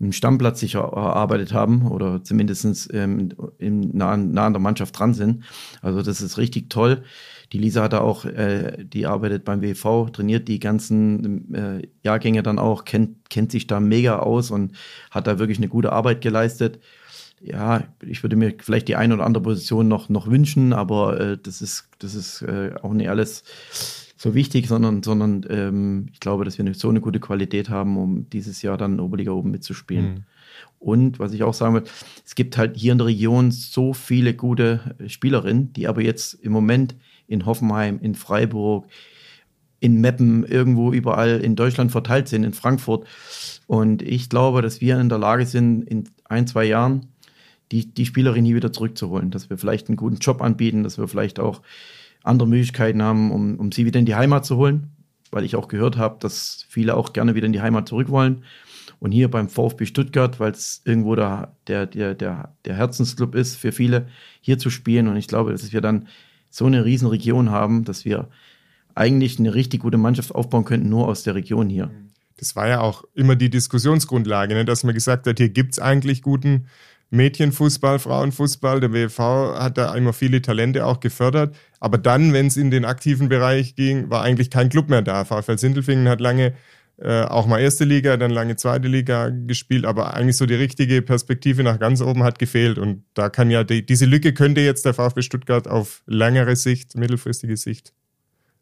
[0.00, 5.14] einen Stammplatz sich erarbeitet haben oder zumindest ähm, im, nah, nah an der Mannschaft dran
[5.14, 5.44] sind.
[5.80, 7.04] Also das ist richtig toll.
[7.52, 12.42] Die Lisa hat da auch, äh, die arbeitet beim WV, trainiert die ganzen äh, Jahrgänge
[12.42, 14.72] dann auch, kennt, kennt sich da mega aus und
[15.10, 16.80] hat da wirklich eine gute Arbeit geleistet.
[17.42, 21.38] Ja, ich würde mir vielleicht die eine oder andere Position noch, noch wünschen, aber äh,
[21.42, 23.44] das ist, das ist äh, auch nicht alles
[24.16, 27.98] so wichtig, sondern, sondern ähm, ich glaube, dass wir eine, so eine gute Qualität haben,
[27.98, 30.04] um dieses Jahr dann Oberliga oben mitzuspielen.
[30.04, 30.24] Mhm.
[30.78, 31.84] Und was ich auch sagen will,
[32.24, 36.52] es gibt halt hier in der Region so viele gute Spielerinnen, die aber jetzt im
[36.52, 36.94] Moment
[37.32, 38.86] in Hoffenheim, in Freiburg,
[39.80, 43.06] in Meppen, irgendwo überall in Deutschland verteilt sind, in Frankfurt.
[43.66, 47.08] Und ich glaube, dass wir in der Lage sind, in ein, zwei Jahren
[47.72, 51.08] die, die Spielerin hier wieder zurückzuholen, dass wir vielleicht einen guten Job anbieten, dass wir
[51.08, 51.62] vielleicht auch
[52.22, 54.92] andere Möglichkeiten haben, um, um sie wieder in die Heimat zu holen,
[55.30, 58.44] weil ich auch gehört habe, dass viele auch gerne wieder in die Heimat zurück wollen.
[59.00, 63.72] Und hier beim VfB Stuttgart, weil es irgendwo der, der, der, der Herzensclub ist für
[63.72, 64.06] viele,
[64.40, 65.08] hier zu spielen.
[65.08, 66.06] Und ich glaube, dass wir dann
[66.52, 68.28] so eine riesen Region haben, dass wir
[68.94, 71.90] eigentlich eine richtig gute Mannschaft aufbauen könnten, nur aus der Region hier.
[72.36, 74.64] Das war ja auch immer die Diskussionsgrundlage, ne?
[74.64, 76.66] dass man gesagt hat, hier gibt es eigentlich guten
[77.10, 78.80] Mädchenfußball, Frauenfußball.
[78.80, 79.18] Der WV
[79.58, 81.54] hat da immer viele Talente auch gefördert.
[81.80, 85.24] Aber dann, wenn es in den aktiven Bereich ging, war eigentlich kein Club mehr da.
[85.24, 86.54] VfL Sindelfingen hat lange
[87.02, 91.02] äh, auch mal erste Liga, dann lange zweite Liga gespielt, aber eigentlich so die richtige
[91.02, 92.78] Perspektive nach ganz oben hat gefehlt.
[92.78, 96.96] Und da kann ja die, diese Lücke könnte jetzt der VfB Stuttgart auf längere Sicht,
[96.96, 97.92] mittelfristige Sicht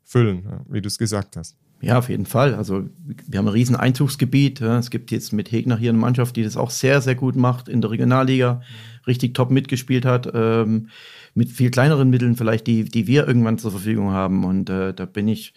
[0.05, 1.57] füllen, wie du es gesagt hast.
[1.83, 2.55] Ja, auf jeden Fall.
[2.55, 2.89] Also
[3.27, 4.61] wir haben ein riesen Einzugsgebiet.
[4.61, 7.69] Es gibt jetzt mit Hegner hier eine Mannschaft, die das auch sehr, sehr gut macht
[7.69, 8.63] in der Regionalliga,
[9.07, 10.89] richtig top mitgespielt hat, ähm,
[11.35, 14.45] mit viel kleineren Mitteln vielleicht, die, die wir irgendwann zur Verfügung haben.
[14.45, 15.55] Und äh, da bin ich,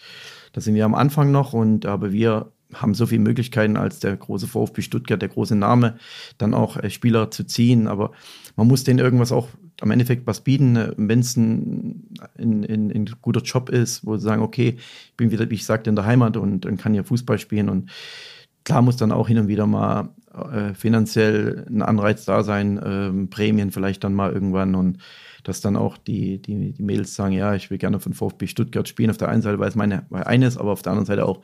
[0.54, 4.16] da sind wir am Anfang noch und aber wir haben so viele Möglichkeiten als der
[4.16, 5.98] große VfB Stuttgart, der große Name,
[6.38, 7.88] dann auch äh, Spieler zu ziehen.
[7.88, 8.12] Aber
[8.56, 9.50] man muss denen irgendwas auch
[9.82, 14.18] am Endeffekt was bieten, äh, wenn es ein, ein, ein, ein, guter Job ist, wo
[14.18, 16.94] sie sagen, okay, ich bin wieder, wie ich sagte, in der Heimat und, und kann
[16.94, 17.70] hier Fußball spielen.
[17.70, 17.90] Und
[18.64, 23.30] klar muss dann auch hin und wieder mal äh, finanziell ein Anreiz da sein, ähm,
[23.30, 24.98] Prämien vielleicht dann mal irgendwann und
[25.44, 28.88] dass dann auch die, die, die Mädels sagen, ja, ich will gerne von VfB Stuttgart
[28.88, 29.10] spielen.
[29.10, 31.42] Auf der einen Seite, weil es meine weil eines, aber auf der anderen Seite auch,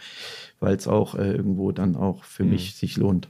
[0.60, 2.52] weil es auch äh, irgendwo dann auch für mhm.
[2.52, 3.30] mich sich lohnt.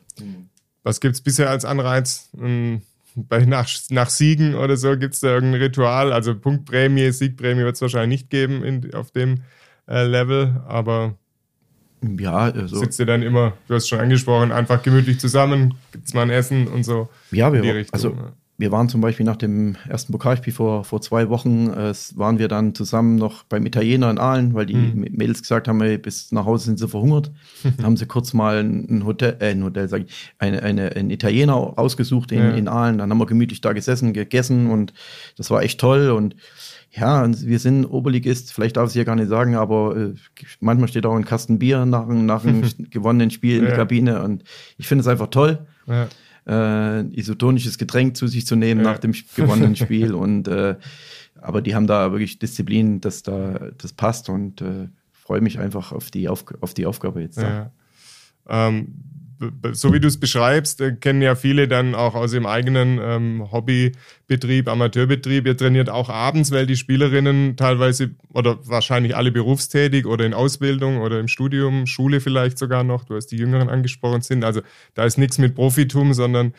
[0.83, 2.29] Was gibt es bisher als Anreiz?
[2.39, 2.81] Ähm,
[3.15, 6.13] bei nach, nach Siegen oder so gibt es da irgendein Ritual?
[6.13, 9.41] Also Punktprämie, Siegprämie wird es wahrscheinlich nicht geben in, auf dem
[9.87, 11.15] äh, Level, aber
[12.01, 12.77] Ja, also.
[12.77, 16.29] Sitzt ihr dann immer, du hast schon angesprochen, einfach gemütlich zusammen, gibt es mal ein
[16.29, 17.09] Essen und so.
[17.31, 20.99] Ja, wir, Richtung, also ja wir waren zum Beispiel nach dem ersten Pokalspiel vor, vor
[20.99, 25.07] zwei Wochen, äh, waren wir dann zusammen noch beim Italiener in Aalen, weil die mhm.
[25.11, 27.31] Mädels gesagt haben, ey, bis nach Hause sind sie verhungert.
[27.63, 31.09] Dann haben sie kurz mal ein Hotel, äh, ein Hotel, sag ich, eine, eine, einen
[31.09, 32.49] Italiener ausgesucht in, ja.
[32.49, 32.97] in Aalen.
[32.97, 34.93] Dann haben wir gemütlich da gesessen, gegessen und
[35.37, 36.35] das war echt toll und
[36.91, 40.13] ja, wir sind Oberligist, vielleicht darf ich es hier gar nicht sagen, aber äh,
[40.59, 43.69] manchmal steht auch ein Kasten Bier nach, nach einem gewonnenen Spiel in ja.
[43.69, 44.43] der Kabine und
[44.77, 45.59] ich finde es einfach toll.
[45.87, 46.09] Ja
[46.47, 48.91] äh, isotonisches Getränk zu sich zu nehmen ja.
[48.91, 50.13] nach dem gewonnenen Spiel.
[50.13, 50.75] Und äh,
[51.41, 55.91] aber die haben da wirklich Disziplin, dass da das passt und äh, freue mich einfach
[55.91, 57.39] auf die, auf, auf die Aufgabe jetzt.
[57.39, 57.71] Ja.
[58.47, 58.95] Ähm,
[59.71, 63.51] so wie du es beschreibst, äh, kennen ja viele dann auch aus ihrem eigenen ähm,
[63.51, 65.45] Hobbybetrieb, Amateurbetrieb.
[65.45, 70.97] Ihr trainiert auch abends, weil die Spielerinnen teilweise oder wahrscheinlich alle berufstätig oder in Ausbildung
[70.99, 73.05] oder im Studium, Schule vielleicht sogar noch.
[73.05, 74.43] Du hast die Jüngeren angesprochen sind.
[74.43, 74.61] Also
[74.93, 76.53] da ist nichts mit Profitum, sondern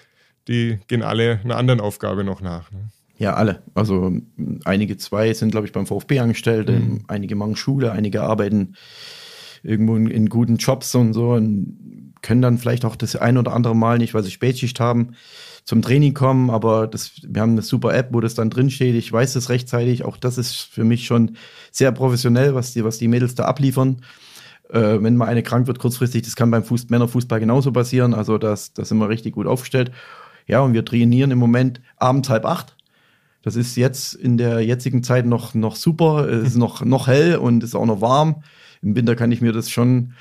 [0.49, 2.71] die gehen alle einer anderen Aufgabe noch nach.
[2.73, 2.89] Ne?
[3.19, 3.63] Ja, alle.
[3.75, 4.13] Also
[4.65, 7.05] einige zwei sind, glaube ich, beim VfB angestellt, mhm.
[7.07, 8.77] einige machen Schule, einige arbeiten
[9.63, 11.77] irgendwo in, in, guten Jobs und so und
[12.23, 15.15] können dann vielleicht auch das ein oder andere Mal nicht, weil sie Spätschicht haben,
[15.65, 18.95] zum Training kommen, aber das, wir haben eine super App, wo das dann drin steht.
[18.95, 20.05] Ich weiß es rechtzeitig.
[20.05, 21.37] Auch das ist für mich schon
[21.71, 24.03] sehr professionell, was die, was die Mädels da abliefern.
[24.71, 28.15] Äh, wenn mal eine krank wird kurzfristig, das kann beim Fuß Männerfußball genauso passieren.
[28.15, 29.93] Also das, das sind wir richtig gut aufgestellt.
[30.47, 32.77] Ja, und wir trainieren im Moment abends halb acht.
[33.43, 36.29] Das ist jetzt in der jetzigen Zeit noch, noch super.
[36.29, 38.43] Es ist noch, noch hell und ist auch noch warm.
[38.83, 40.15] Im Winter kann ich mir das schon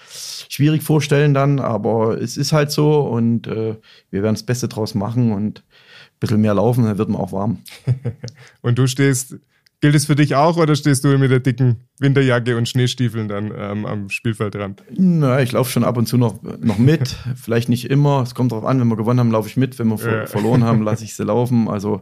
[0.50, 3.76] schwierig vorstellen dann, aber es ist halt so und äh,
[4.12, 7.32] wir werden das Beste draus machen und ein bisschen mehr laufen, dann wird man auch
[7.32, 7.60] warm.
[8.62, 9.38] und du stehst,
[9.82, 13.54] gilt es für dich auch oder stehst du mit der dicken Winterjacke und Schneestiefeln dann
[13.56, 14.84] ähm, am Spielfeldrand?
[14.98, 17.16] Na, ich laufe schon ab und zu noch, noch mit.
[17.36, 18.22] Vielleicht nicht immer.
[18.24, 19.80] Es kommt darauf an, wenn wir gewonnen haben, laufe ich mit.
[19.80, 20.26] Wenn wir ja.
[20.28, 21.70] verloren haben, lasse ich sie laufen.
[21.70, 22.02] Also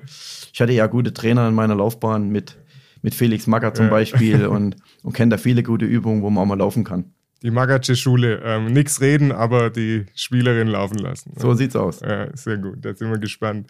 [0.52, 2.58] ich hatte ja gute Trainer in meiner Laufbahn mit
[3.01, 3.91] mit Felix Magger zum ja.
[3.91, 7.13] Beispiel und, und kenne da viele gute Übungen, wo man auch mal laufen kann.
[7.43, 8.41] Die Magatsche Schule.
[8.43, 11.33] Ähm, nichts reden, aber die Spielerin laufen lassen.
[11.36, 11.99] So sieht's aus.
[11.99, 13.67] Ja, sehr gut, da sind wir gespannt.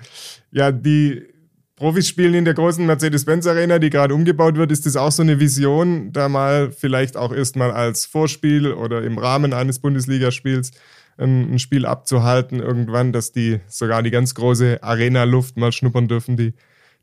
[0.52, 1.24] Ja, die
[1.76, 4.72] Profis spielen in der großen Mercedes-Benz Arena, die gerade umgebaut wird.
[4.72, 9.20] Ist das auch so eine Vision, da mal vielleicht auch erstmal als Vorspiel oder im
[9.20, 10.72] Rahmen eines Bundesligaspiels
[11.18, 16.36] ein, ein Spiel abzuhalten, irgendwann, dass die sogar die ganz große Arena-Luft mal schnuppern dürfen,
[16.36, 16.54] die,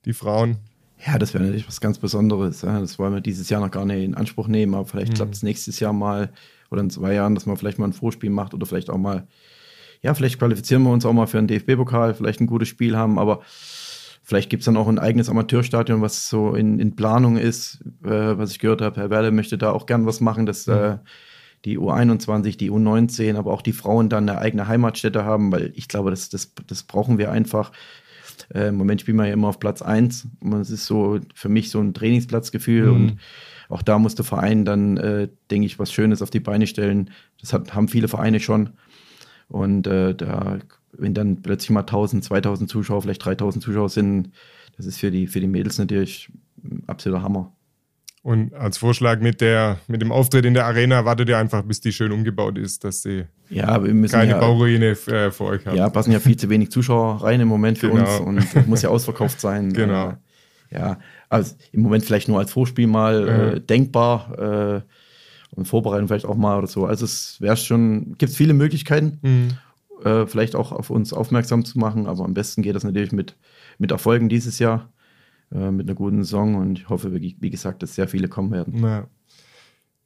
[0.06, 0.58] die Frauen?
[1.06, 2.60] Ja, das wäre natürlich was ganz Besonderes.
[2.60, 5.16] Das wollen wir dieses Jahr noch gar nicht in Anspruch nehmen, aber vielleicht mhm.
[5.16, 6.30] klappt es nächstes Jahr mal
[6.70, 9.26] oder in zwei Jahren, dass man vielleicht mal ein Vorspiel macht oder vielleicht auch mal,
[10.02, 13.18] ja, vielleicht qualifizieren wir uns auch mal für einen DFB-Pokal, vielleicht ein gutes Spiel haben,
[13.18, 13.40] aber
[14.22, 18.38] vielleicht gibt es dann auch ein eigenes Amateurstadion, was so in, in Planung ist, äh,
[18.38, 18.98] was ich gehört habe.
[18.98, 20.74] Herr Werle möchte da auch gern was machen, dass mhm.
[20.74, 20.98] äh,
[21.66, 25.88] die U21, die U19, aber auch die Frauen dann eine eigene Heimatstätte haben, weil ich
[25.88, 27.72] glaube, das, das, das brauchen wir einfach.
[28.54, 30.28] Äh, Im Moment spielen wir ja immer auf Platz 1.
[30.60, 32.94] Es ist so für mich so ein Trainingsplatzgefühl mhm.
[32.94, 33.16] und
[33.68, 37.10] auch da muss der Verein dann, äh, denke ich, was Schönes auf die Beine stellen.
[37.40, 38.70] Das hat, haben viele Vereine schon.
[39.48, 40.58] Und äh, da,
[40.92, 44.30] wenn dann plötzlich mal 1000, 2000 Zuschauer, vielleicht 3000 Zuschauer sind,
[44.76, 46.30] das ist für die, für die Mädels natürlich
[46.86, 47.52] absoluter Hammer.
[48.22, 51.80] Und als Vorschlag mit, der, mit dem Auftritt in der Arena wartet ihr einfach, bis
[51.80, 55.66] die schön umgebaut ist, dass sie ja, wir müssen keine ja, Bauruine äh, für euch
[55.66, 55.76] haben.
[55.76, 58.22] Ja, passen ja viel zu wenig Zuschauer rein im Moment für genau.
[58.22, 59.72] uns und muss ja ausverkauft sein.
[59.72, 60.10] Genau.
[60.10, 60.14] Äh,
[60.70, 66.26] ja, also im Moment vielleicht nur als Vorspiel mal äh, denkbar äh, und vorbereiten vielleicht
[66.26, 66.86] auch mal oder so.
[66.86, 69.48] Also es wäre schon, gibt es viele Möglichkeiten, mhm.
[70.04, 73.36] Äh, vielleicht auch auf uns aufmerksam zu machen, aber am besten geht das natürlich mit,
[73.78, 74.90] mit Erfolgen dieses Jahr.
[75.54, 78.50] Äh, mit einer guten Saison und ich hoffe, wie, wie gesagt, dass sehr viele kommen
[78.50, 78.82] werden.
[78.82, 79.06] Ja,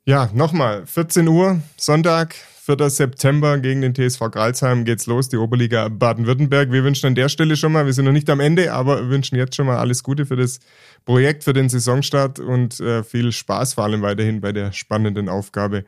[0.05, 2.35] ja nochmal, 14 Uhr, Sonntag,
[2.69, 2.91] 4.
[2.91, 6.71] September gegen den TSV Gralsheim geht's los, die Oberliga Baden-Württemberg.
[6.71, 9.37] Wir wünschen an der Stelle schon mal, wir sind noch nicht am Ende, aber wünschen
[9.37, 10.61] jetzt schon mal alles Gute für das
[11.07, 15.87] Projekt, für den Saisonstart und äh, viel Spaß vor allem weiterhin bei der spannenden Aufgabe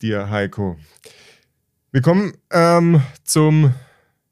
[0.00, 0.78] dir, Heiko.
[1.90, 3.74] Wir kommen ähm, zum,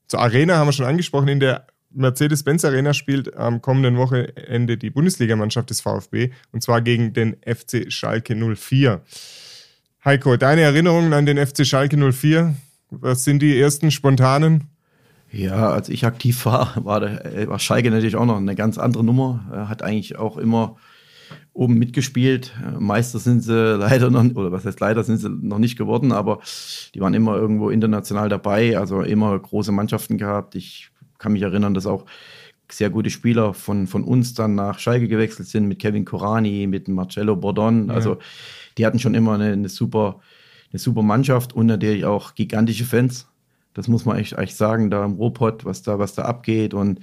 [0.09, 4.89] zur Arena, haben wir schon angesprochen, in der Mercedes-Benz Arena spielt am kommenden Wochenende die
[4.89, 9.03] Bundesligamannschaft des VfB und zwar gegen den FC Schalke 04.
[10.03, 12.55] Heiko, deine Erinnerungen an den FC Schalke 04?
[12.89, 14.71] Was sind die ersten spontanen?
[15.31, 19.05] Ja, als ich aktiv war, war, der, war Schalke natürlich auch noch eine ganz andere
[19.05, 19.45] Nummer.
[19.53, 20.77] Er hat eigentlich auch immer
[21.53, 22.55] oben mitgespielt.
[22.79, 26.41] Meister sind sie leider noch, oder was heißt leider, sind sie noch nicht geworden, aber
[26.95, 30.55] die waren immer irgendwo international dabei, also immer große Mannschaften gehabt.
[30.55, 32.07] Ich kann mich erinnern, dass auch
[32.73, 36.89] sehr gute Spieler von, von uns dann nach Schalke gewechselt sind, mit Kevin Korani, mit
[36.89, 37.89] Marcello Bordon.
[37.89, 37.95] Ja.
[37.95, 38.19] Also
[38.79, 40.21] die hatten schon immer eine, eine super
[40.73, 43.27] eine super Mannschaft und natürlich auch gigantische Fans.
[43.75, 47.01] Das muss man echt, echt sagen, da im Robot, was da, was da abgeht und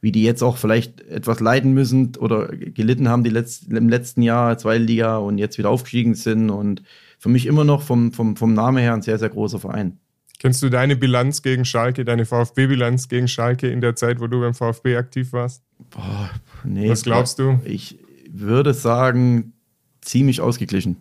[0.00, 4.22] wie die jetzt auch vielleicht etwas leiden müssen oder gelitten haben die letzten, im letzten
[4.22, 6.48] Jahr, zweite Liga und jetzt wieder aufgestiegen sind.
[6.48, 6.82] Und
[7.18, 9.98] für mich immer noch vom, vom, vom Namen her ein sehr, sehr großer Verein.
[10.40, 14.40] Kennst du deine Bilanz gegen Schalke, deine VfB-Bilanz gegen Schalke in der Zeit, wo du
[14.40, 15.62] beim VfB aktiv warst?
[15.90, 16.30] Boah,
[16.64, 17.60] nee, Was glaubst du?
[17.64, 17.98] Ich
[18.30, 19.52] würde sagen,
[20.00, 20.96] ziemlich ausgeglichen.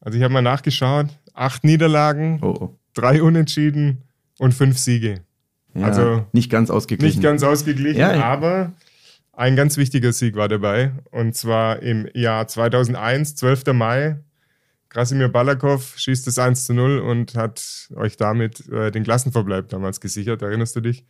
[0.00, 2.78] Also ich habe mal nachgeschaut, acht Niederlagen, Oh, oh.
[2.94, 3.98] drei Unentschieden
[4.38, 5.20] und fünf Siege.
[5.74, 7.18] Ja, Also nicht ganz ausgeglichen.
[7.18, 8.72] Nicht ganz ausgeglichen, Ja, aber
[9.32, 10.92] ein ganz wichtiger Sieg war dabei.
[11.10, 13.74] Und zwar im Jahr 2001, 12.
[13.74, 14.16] Mai.
[14.88, 20.00] Krasimir Balakov schießt das 1 zu 0 und hat euch damit äh, den Klassenverbleib damals
[20.00, 20.40] gesichert.
[20.42, 21.04] Erinnerst du dich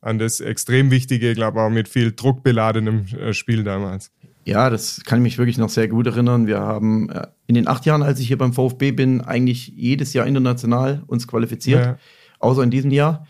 [0.00, 4.10] an das extrem wichtige, glaube auch mit viel Druck beladenem äh, Spiel damals?
[4.44, 6.46] Ja, das kann ich mich wirklich noch sehr gut erinnern.
[6.46, 10.12] Wir haben äh, in den acht Jahren, als ich hier beim VfB bin, eigentlich jedes
[10.12, 11.98] Jahr international uns qualifiziert, Ja.
[12.38, 13.26] außer in diesem Jahr.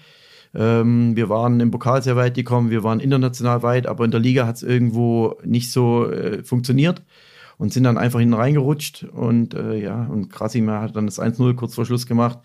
[0.54, 4.20] Ähm, wir waren im Pokal sehr weit gekommen, wir waren international weit, aber in der
[4.20, 7.02] Liga hat es irgendwo nicht so äh, funktioniert
[7.58, 9.04] und sind dann einfach hinten reingerutscht.
[9.04, 12.38] Und äh, ja, und Krasimir hat dann das 1-0 kurz vor Schluss gemacht.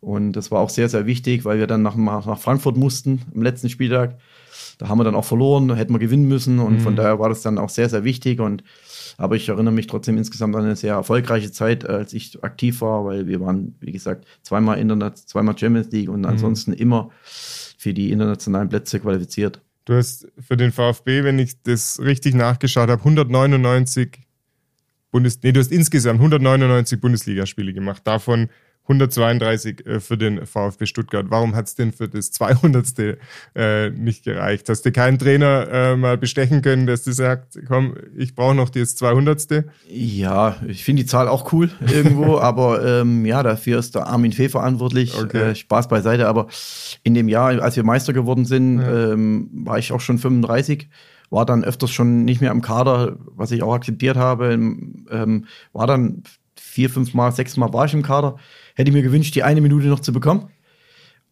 [0.00, 3.42] Und das war auch sehr, sehr wichtig, weil wir dann nach, nach Frankfurt mussten am
[3.42, 4.18] letzten Spieltag.
[4.78, 6.58] Da haben wir dann auch verloren, da hätten wir gewinnen müssen.
[6.58, 8.40] Und von daher war das dann auch sehr, sehr wichtig.
[8.40, 8.64] Und
[9.16, 13.04] aber ich erinnere mich trotzdem insgesamt an eine sehr erfolgreiche Zeit, als ich aktiv war,
[13.04, 18.10] weil wir waren, wie gesagt, zweimal Internet, zweimal Champions League und ansonsten immer für die
[18.10, 19.60] internationalen Plätze qualifiziert.
[19.84, 24.20] Du hast für den VfB, wenn ich das richtig nachgeschaut habe, 199
[25.12, 28.48] Bundes nee, du hast insgesamt 199 Bundesligaspiele gemacht, davon
[28.84, 31.26] 132 äh, für den VfB Stuttgart.
[31.28, 33.18] Warum hat es denn für das 200.
[33.54, 34.68] Äh, nicht gereicht?
[34.68, 38.70] Hast du keinen Trainer äh, mal bestechen können, dass du sagt, komm, ich brauche noch
[38.70, 39.66] das 200.
[39.88, 44.32] Ja, ich finde die Zahl auch cool irgendwo, aber ähm, ja, dafür ist der Armin
[44.32, 45.16] Fee verantwortlich.
[45.16, 45.50] Okay.
[45.50, 46.48] Äh, Spaß beiseite, aber
[47.04, 50.88] in dem Jahr, als wir Meister geworden sind, ähm, war ich auch schon 35,
[51.32, 54.52] war dann öfters schon nicht mehr am Kader, was ich auch akzeptiert habe.
[54.52, 56.22] Ähm, war dann
[56.54, 58.36] vier, fünf Mal, sechs Mal war ich im Kader.
[58.74, 60.50] Hätte ich mir gewünscht, die eine Minute noch zu bekommen.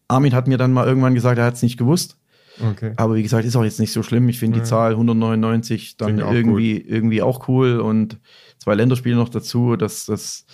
[0.07, 2.17] Armin hat mir dann mal irgendwann gesagt, er hat es nicht gewusst.
[2.59, 2.93] Okay.
[2.97, 4.27] Aber wie gesagt, ist auch jetzt nicht so schlimm.
[4.27, 8.19] Ich finde die Zahl 199 dann irgendwie, irgendwie auch cool und
[8.57, 9.75] zwei Länderspiele noch dazu.
[9.75, 10.45] Das das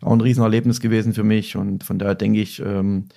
[0.00, 3.08] auch ein Riesenerlebnis gewesen für mich und von daher denke ich, ähm,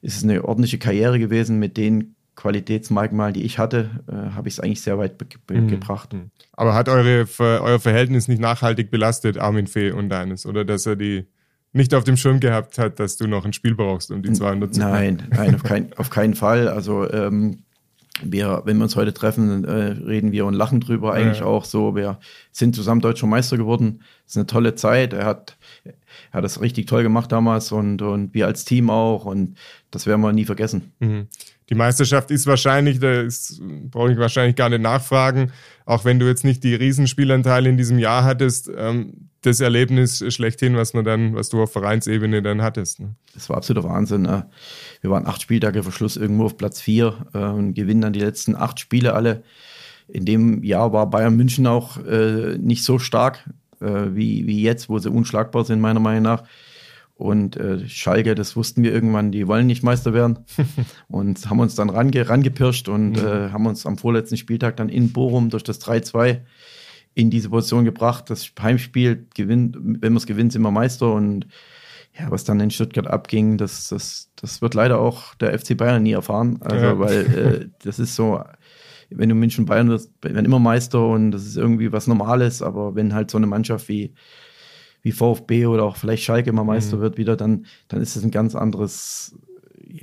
[0.00, 4.54] ist es eine ordentliche Karriere gewesen mit den Qualitätsmerkmalen, die ich hatte, äh, habe ich
[4.54, 5.66] es eigentlich sehr weit be Mhm.
[5.68, 6.14] gebracht.
[6.52, 10.46] Aber hat eure, euer Verhältnis nicht nachhaltig belastet, Armin Fee und deines?
[10.46, 11.26] Oder dass er die
[11.72, 14.72] nicht auf dem Schirm gehabt hat, dass du noch ein Spiel brauchst, um die 200
[14.72, 16.68] zu Nein, nein, auf, kein, auf keinen Fall.
[16.68, 17.64] Also ähm,
[18.22, 21.44] wir, wenn wir uns heute treffen, äh, reden wir und lachen drüber eigentlich Ja.
[21.46, 21.94] auch so.
[21.96, 22.18] Wir
[22.52, 24.00] sind zusammen deutscher Meister geworden.
[24.24, 25.12] Das ist eine tolle Zeit.
[25.12, 25.92] Er hat, er
[26.32, 29.24] hat das richtig toll gemacht damals und, und wir als Team auch.
[29.24, 29.56] Und
[29.90, 30.92] das werden wir nie vergessen.
[31.00, 31.26] Mhm.
[31.70, 33.24] Die Meisterschaft ist wahrscheinlich, da
[33.90, 35.52] brauche ich wahrscheinlich gar nicht nachfragen,
[35.84, 40.76] auch wenn du jetzt nicht die Riesenspielanteile in diesem Jahr hattest, ähm, das Erlebnis schlechthin,
[40.76, 43.00] was man dann, was du auf Vereinsebene dann hattest.
[43.00, 43.14] Ne?
[43.34, 44.24] Das war absoluter Wahnsinn.
[44.24, 44.42] äh.
[45.00, 48.20] Wir waren acht Spieltage vor Schluss irgendwo auf Platz vier äh, und gewinnen dann die
[48.20, 49.42] letzten acht Spiele alle.
[50.08, 53.48] In dem Jahr war Bayern München auch äh, nicht so stark
[53.80, 56.44] äh, wie, wie jetzt, wo sie unschlagbar sind, meiner Meinung nach.
[57.18, 60.38] Und äh, Schalke, das wussten wir irgendwann, die wollen nicht Meister werden.
[61.08, 65.12] und haben uns dann range, rangepirscht und äh, haben uns am vorletzten Spieltag dann in
[65.12, 66.42] Bochum durch das 3-2
[67.14, 68.30] in diese Position gebracht.
[68.30, 71.12] Das Heimspiel gewinnt, wenn wir es gewinnen, sind wir Meister.
[71.12, 71.48] Und
[72.16, 76.04] ja, was dann in Stuttgart abging, das, das, das wird leider auch der FC Bayern
[76.04, 76.58] nie erfahren.
[76.60, 76.98] Also, Ja.
[77.00, 78.44] weil äh, das ist so,
[79.10, 82.94] wenn du München Bayern wirst, werden immer Meister und das ist irgendwie was Normales, aber
[82.94, 84.14] wenn halt so eine Mannschaft wie,
[85.02, 88.30] wie VfB oder auch vielleicht Schalke mal Meister wird wieder, dann, dann ist es ein
[88.30, 89.36] ganz anderes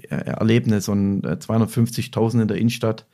[0.10, 3.06] äh, Erlebnis und äh, 250.000 in der Innenstadt.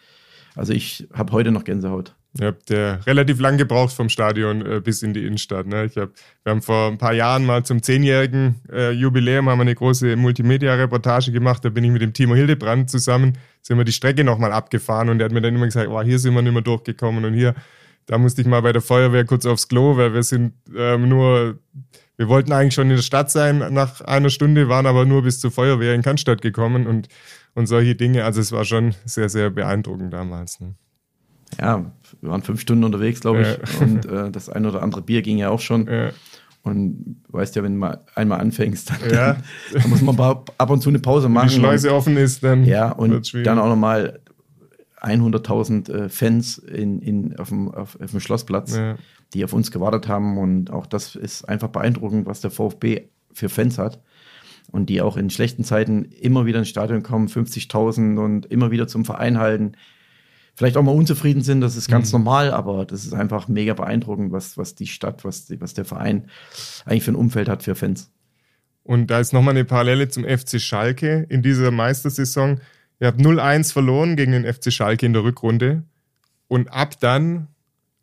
[0.55, 2.15] Also ich habe heute noch Gänsehaut.
[2.39, 5.67] Ihr habt ja relativ lang gebraucht vom Stadion äh, bis in die Innenstadt.
[5.67, 5.85] Ne?
[5.85, 6.11] Ich hab,
[6.43, 10.15] wir haben vor ein paar Jahren mal zum zehnjährigen äh, Jubiläum haben wir eine große
[10.15, 11.65] Multimedia-Reportage gemacht.
[11.65, 15.17] Da bin ich mit dem Timo Hildebrand zusammen, sind wir die Strecke nochmal abgefahren und
[15.17, 17.53] der hat mir dann immer gesagt, oh, hier sind wir nicht mehr durchgekommen und hier,
[18.05, 21.59] da musste ich mal bei der Feuerwehr kurz aufs Klo, weil wir sind ähm, nur,
[22.17, 25.39] wir wollten eigentlich schon in der Stadt sein nach einer Stunde, waren aber nur bis
[25.39, 27.07] zur Feuerwehr in Cannstatt gekommen und,
[27.53, 28.25] und solche Dinge.
[28.25, 30.59] Also es war schon sehr, sehr beeindruckend damals.
[30.59, 30.75] Ne?
[31.59, 31.91] Ja,
[32.21, 33.47] wir waren fünf Stunden unterwegs, glaube ich.
[33.47, 33.85] Ja.
[33.85, 35.87] Und äh, das ein oder andere Bier ging ja auch schon.
[35.87, 36.11] Ja.
[36.63, 39.37] Und du weißt ja, wenn du mal einmal anfängst, dann, Ja.
[39.73, 41.49] dann muss man ab und zu eine Pause machen.
[41.49, 43.45] die Schleuse offen ist, dann ja, und schwierig.
[43.45, 44.20] dann auch nochmal
[45.01, 48.97] 100.000 äh, Fans in, in, auf, dem, auf, auf dem Schlossplatz, Ja.
[49.33, 50.37] die auf uns gewartet haben.
[50.37, 54.01] Und auch das ist einfach beeindruckend, was der VfB für Fans hat
[54.71, 58.87] und die auch in schlechten Zeiten immer wieder ins Stadion kommen, 50.000 und immer wieder
[58.87, 59.73] zum Verein halten.
[60.55, 62.19] Vielleicht auch mal unzufrieden sind, das ist ganz mhm.
[62.19, 65.85] normal, aber das ist einfach mega beeindruckend, was, was die Stadt, was, die, was der
[65.85, 66.27] Verein
[66.85, 68.11] eigentlich für ein Umfeld hat für Fans.
[68.83, 72.59] Und da ist nochmal eine Parallele zum FC Schalke in dieser Meistersaison.
[73.01, 75.83] Ihr habt 0-1 verloren gegen den FC Schalke in der Rückrunde.
[76.47, 77.47] Und ab dann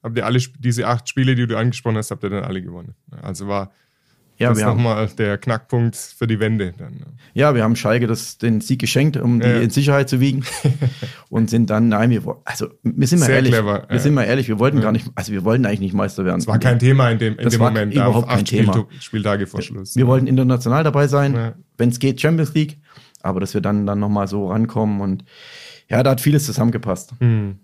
[0.02, 2.94] habt ihr alle diese acht Spiele, die du angesprochen hast, habt ihr dann alle gewonnen.
[3.22, 3.70] Also war
[4.38, 6.72] ja, das nochmal der Knackpunkt für die Wende.
[6.76, 7.04] Dann.
[7.34, 10.44] Ja, wir haben Schalke das, den Sieg geschenkt, um die in Sicherheit zu wiegen.
[11.28, 13.84] und sind dann, nein, wir, also wir sind mal Sehr ehrlich, clever.
[13.88, 14.02] wir ja.
[14.02, 14.84] sind mal ehrlich, wir wollten ja.
[14.84, 16.38] gar nicht, also wir wollten eigentlich nicht Meister werden.
[16.38, 18.86] Das war kein Thema in dem, in das dem Moment, überhaupt kein Thema.
[19.00, 19.96] Spieltage vor Schluss.
[19.96, 21.54] Wir wollten international dabei sein, ja.
[21.76, 22.78] wenn es geht, Champions League,
[23.22, 25.24] aber dass wir dann, dann nochmal so rankommen und
[25.88, 27.14] ja, da hat vieles zusammengepasst.
[27.20, 27.58] Mhm.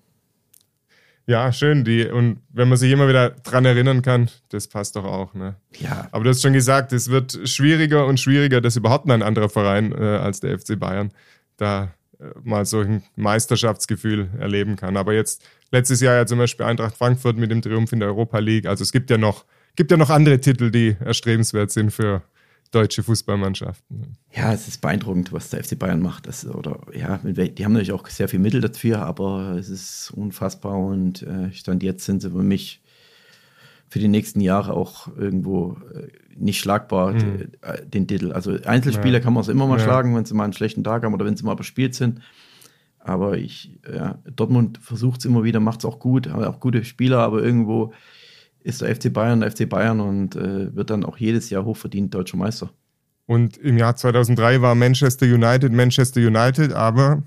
[1.26, 1.84] Ja, schön.
[1.84, 5.32] Die, und wenn man sich immer wieder dran erinnern kann, das passt doch auch.
[5.32, 5.56] Ne?
[5.78, 6.08] Ja.
[6.12, 9.92] Aber du hast schon gesagt, es wird schwieriger und schwieriger, dass überhaupt ein anderer Verein
[9.92, 11.12] äh, als der FC Bayern
[11.56, 14.98] da äh, mal so ein Meisterschaftsgefühl erleben kann.
[14.98, 18.38] Aber jetzt letztes Jahr ja zum Beispiel Eintracht Frankfurt mit dem Triumph in der Europa
[18.38, 18.66] League.
[18.66, 19.46] Also es gibt ja noch,
[19.76, 22.22] gibt ja noch andere Titel, die erstrebenswert sind für
[22.70, 24.16] deutsche Fußballmannschaften.
[24.32, 26.26] Ja, es ist beeindruckend, was der FC Bayern macht.
[26.26, 30.78] Das, oder, ja, die haben natürlich auch sehr viel Mittel dafür, aber es ist unfassbar
[30.78, 32.82] und äh, Stand jetzt sind sie für mich
[33.88, 37.18] für die nächsten Jahre auch irgendwo äh, nicht schlagbar, mhm.
[37.18, 38.32] den, äh, den Titel.
[38.32, 39.20] Also Einzelspieler ja.
[39.20, 39.84] kann man es immer mal ja.
[39.84, 42.20] schlagen, wenn sie mal einen schlechten Tag haben oder wenn sie mal bespielt sind.
[42.98, 46.84] Aber ich, ja, Dortmund versucht es immer wieder, macht es auch gut, haben auch gute
[46.84, 47.92] Spieler, aber irgendwo
[48.64, 52.12] ist der FC Bayern der FC Bayern und äh, wird dann auch jedes Jahr hochverdient
[52.12, 52.70] deutscher Meister.
[53.26, 57.22] Und im Jahr 2003 war Manchester United Manchester United, aber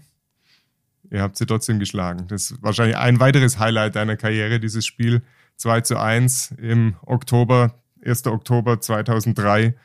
[1.09, 2.25] ihr habt sie trotzdem geschlagen.
[2.27, 5.21] Das ist wahrscheinlich ein weiteres Highlight deiner Karriere, dieses Spiel
[5.57, 8.27] 2 zu 1 im Oktober, 1.
[8.27, 9.75] Oktober 2003.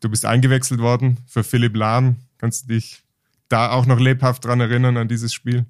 [0.00, 2.16] Du bist eingewechselt worden für Philipp Lahm.
[2.38, 3.02] Kannst du dich
[3.48, 5.64] da auch noch lebhaft dran erinnern an dieses Spiel?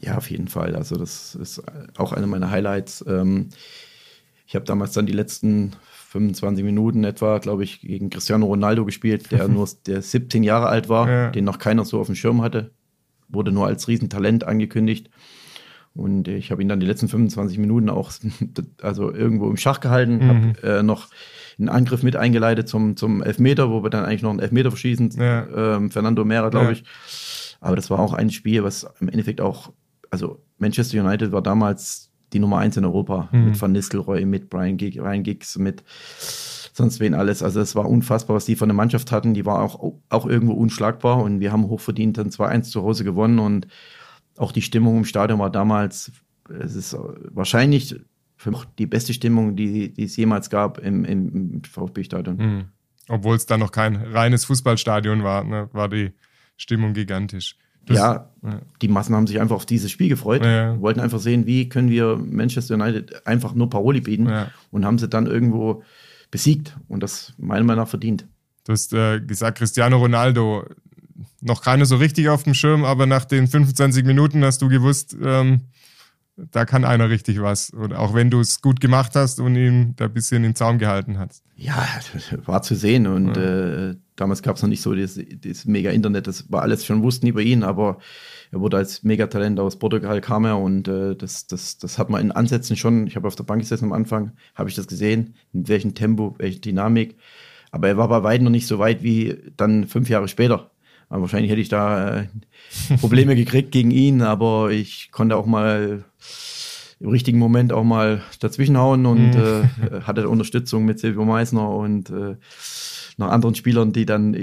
[0.00, 0.76] Ja, auf jeden Fall.
[0.76, 1.62] Also das ist
[1.96, 3.02] auch eine meiner Highlights.
[3.08, 3.48] Ähm,
[4.48, 5.72] ich habe damals dann die letzten
[6.08, 10.88] 25 Minuten etwa, glaube ich, gegen Cristiano Ronaldo gespielt, der nur der 17 Jahre alt
[10.88, 11.30] war, ja.
[11.30, 12.70] den noch keiner so auf dem Schirm hatte.
[13.28, 15.10] Wurde nur als Riesentalent angekündigt.
[15.94, 18.10] Und ich habe ihn dann die letzten 25 Minuten auch
[18.82, 20.28] also irgendwo im Schach gehalten, mhm.
[20.28, 21.08] habe äh, noch
[21.58, 25.10] einen Angriff mit eingeleitet zum, zum Elfmeter, wo wir dann eigentlich noch einen Elfmeter verschießen.
[25.18, 25.76] Ja.
[25.76, 26.72] Ähm, Fernando Mera, glaube ja.
[26.72, 26.84] ich.
[27.60, 29.72] Aber das war auch ein Spiel, was im Endeffekt auch,
[30.08, 33.46] also Manchester United war damals die Nummer eins in Europa mhm.
[33.46, 35.82] mit Van Nistelrooy, mit Brian Gig, Ryan Giggs, mit
[36.72, 37.42] sonst wen alles.
[37.42, 39.34] Also es war unfassbar, was die von der Mannschaft hatten.
[39.34, 43.38] Die war auch, auch irgendwo unschlagbar und wir haben hochverdient dann 2-1 zu Hause gewonnen
[43.38, 43.66] und
[44.36, 46.12] auch die Stimmung im Stadion war damals,
[46.48, 46.96] es ist
[47.30, 47.96] wahrscheinlich
[48.36, 52.36] für mich die beste Stimmung, die, die es jemals gab im, im VfB-Stadion.
[52.36, 52.64] Mhm.
[53.08, 56.12] Obwohl es da noch kein reines Fußballstadion war, ne, war die
[56.56, 57.56] Stimmung gigantisch.
[57.88, 60.80] Das, ja, ja, die Massen haben sich einfach auf dieses Spiel gefreut, ja.
[60.80, 64.50] wollten einfach sehen, wie können wir Manchester United einfach nur Paroli bieten ja.
[64.70, 65.82] und haben sie dann irgendwo
[66.30, 68.26] besiegt und das meiner Meinung nach verdient.
[68.64, 70.66] Du hast äh, gesagt, Cristiano Ronaldo,
[71.40, 75.16] noch keine so richtig auf dem Schirm, aber nach den 25 Minuten hast du gewusst,
[75.22, 75.62] ähm,
[76.50, 77.70] da kann einer richtig was.
[77.70, 80.54] Und auch wenn du es gut gemacht hast und ihn da ein bisschen in den
[80.54, 81.42] Zaum gehalten hast.
[81.56, 81.86] Ja,
[82.46, 83.06] war zu sehen.
[83.06, 83.90] Und ja.
[83.90, 87.26] äh, damals gab es noch nicht so das, das Mega-Internet, das war alles schon wussten
[87.26, 87.98] über ihn, aber
[88.50, 92.20] er wurde als Megatalent aus Portugal kam er und äh, das, das, das hat man
[92.20, 95.34] in Ansätzen schon, ich habe auf der Bank gesessen am Anfang, habe ich das gesehen,
[95.52, 97.16] in welchem Tempo, welche Dynamik.
[97.70, 100.70] Aber er war bei weitem noch nicht so weit wie dann fünf Jahre später.
[101.08, 102.26] Wahrscheinlich hätte ich da äh,
[103.00, 106.04] Probleme gekriegt gegen ihn, aber ich konnte auch mal
[107.00, 109.40] im richtigen Moment auch mal dazwischenhauen und mhm.
[109.40, 112.36] äh, hatte Unterstützung mit Silvio Meissner und äh,
[113.16, 114.36] noch anderen Spielern, die dann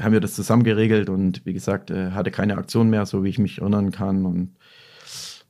[0.00, 3.28] haben wir das zusammen geregelt und wie gesagt, äh, hatte keine Aktion mehr, so wie
[3.28, 4.54] ich mich erinnern kann und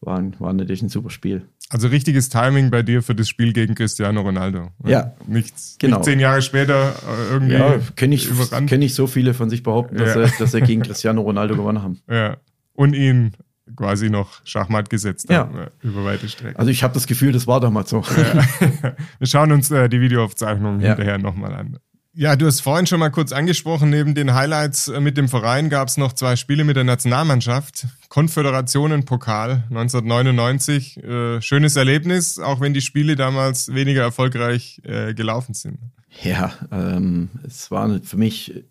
[0.03, 1.47] war, war natürlich ein super Spiel.
[1.71, 4.69] Also richtiges Timing bei dir für das Spiel gegen Cristiano Ronaldo.
[4.85, 5.15] Ja.
[5.27, 5.97] Nichts, genau.
[5.99, 7.55] Nicht zehn Jahre später äh, irgendwie.
[7.55, 8.29] Ja, kenne ich,
[8.67, 10.23] kenn ich so viele von sich behaupten, dass, ja.
[10.23, 12.01] er, dass er gegen Cristiano Ronaldo gewonnen haben.
[12.11, 12.37] Ja.
[12.75, 13.33] Und ihn
[13.77, 15.39] quasi noch Schachmatt gesetzt ja.
[15.39, 16.57] haben, äh, über weite Strecken.
[16.57, 18.03] Also ich habe das Gefühl, das war damals so.
[18.03, 18.45] Ja.
[19.19, 20.89] Wir schauen uns äh, die Videoaufzeichnung ja.
[20.89, 21.79] hinterher nochmal an.
[22.15, 25.71] Ja, du hast vorhin schon mal kurz angesprochen, neben den Highlights äh, mit dem Verein
[25.71, 27.87] gab es noch zwei Spiele mit der Nationalmannschaft.
[28.11, 31.03] Konföderationenpokal 1999.
[31.03, 35.79] Äh, schönes Erlebnis, auch wenn die Spiele damals weniger erfolgreich äh, gelaufen sind.
[36.23, 38.63] Ja, ähm, es war für mich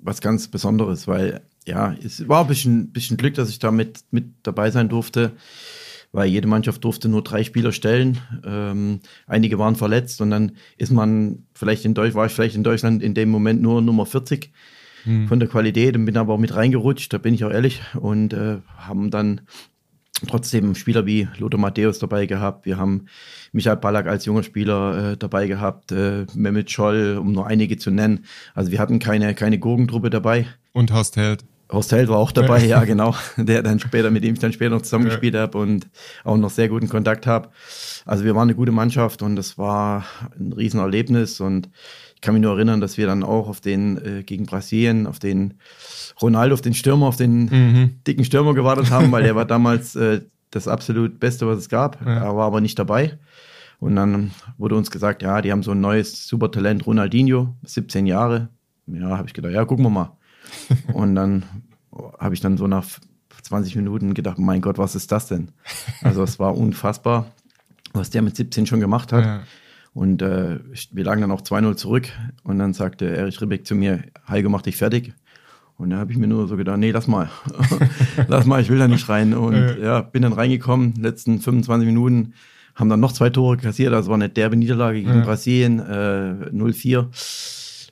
[0.00, 4.04] was ganz Besonderes, weil ja, es war ein bisschen, bisschen Glück, dass ich da mit,
[4.12, 5.32] mit dabei sein durfte
[6.14, 8.18] weil jede Mannschaft durfte nur drei Spieler stellen.
[8.46, 12.62] Ähm, einige waren verletzt und dann ist man vielleicht in Deutschland, war ich vielleicht in
[12.62, 14.52] Deutschland in dem Moment nur Nummer 40
[15.02, 15.26] hm.
[15.26, 18.32] von der Qualität und bin aber auch mit reingerutscht, da bin ich auch ehrlich und
[18.32, 19.40] äh, haben dann
[20.28, 22.64] trotzdem Spieler wie Lothar Matthäus dabei gehabt.
[22.64, 23.06] Wir haben
[23.50, 27.90] Michael Ballack als junger Spieler äh, dabei gehabt, äh, Mehmet Scholl, um nur einige zu
[27.90, 28.24] nennen.
[28.54, 30.46] Also wir hatten keine, keine Gurkentruppe dabei.
[30.72, 31.44] Und Horst Held.
[31.74, 33.14] Horst Held war auch dabei, ja, ja genau.
[33.36, 35.40] Der dann später, mit dem ich dann später noch zusammengespielt ja.
[35.42, 35.86] habe und
[36.24, 37.50] auch noch sehr guten Kontakt habe.
[38.06, 40.04] Also wir waren eine gute Mannschaft und das war
[40.38, 41.68] ein Riesenerlebnis und
[42.14, 45.18] ich kann mich nur erinnern, dass wir dann auch auf den äh, gegen Brasilien, auf
[45.18, 45.54] den
[46.22, 47.90] Ronaldo, auf den Stürmer, auf den mhm.
[48.06, 52.00] dicken Stürmer gewartet haben, weil der war damals äh, das absolut Beste, was es gab.
[52.04, 52.24] Ja.
[52.24, 53.18] Er war aber nicht dabei.
[53.80, 58.48] Und dann wurde uns gesagt, ja, die haben so ein neues Supertalent, Ronaldinho, 17 Jahre.
[58.86, 60.16] Ja, habe ich gedacht, ja, gucken wir mal.
[60.92, 61.44] und dann
[62.18, 62.86] habe ich dann so nach
[63.42, 65.50] 20 Minuten gedacht, mein Gott, was ist das denn?
[66.02, 67.26] Also es war unfassbar,
[67.92, 69.24] was der mit 17 schon gemacht hat.
[69.24, 69.42] Ja.
[69.92, 70.58] Und äh,
[70.90, 72.08] wir lagen dann auch 2-0 zurück
[72.42, 75.14] und dann sagte Erich Ribbeck zu mir, Heike, mach dich fertig.
[75.76, 77.30] Und da habe ich mir nur so gedacht, nee, lass mal.
[78.28, 79.34] lass mal, ich will da nicht rein.
[79.34, 82.34] Und ja, bin dann reingekommen, letzten 25 Minuten,
[82.74, 83.92] haben dann noch zwei Tore kassiert.
[83.92, 85.24] Das war eine derbe Niederlage gegen ja.
[85.24, 87.06] Brasilien, äh, 0-4.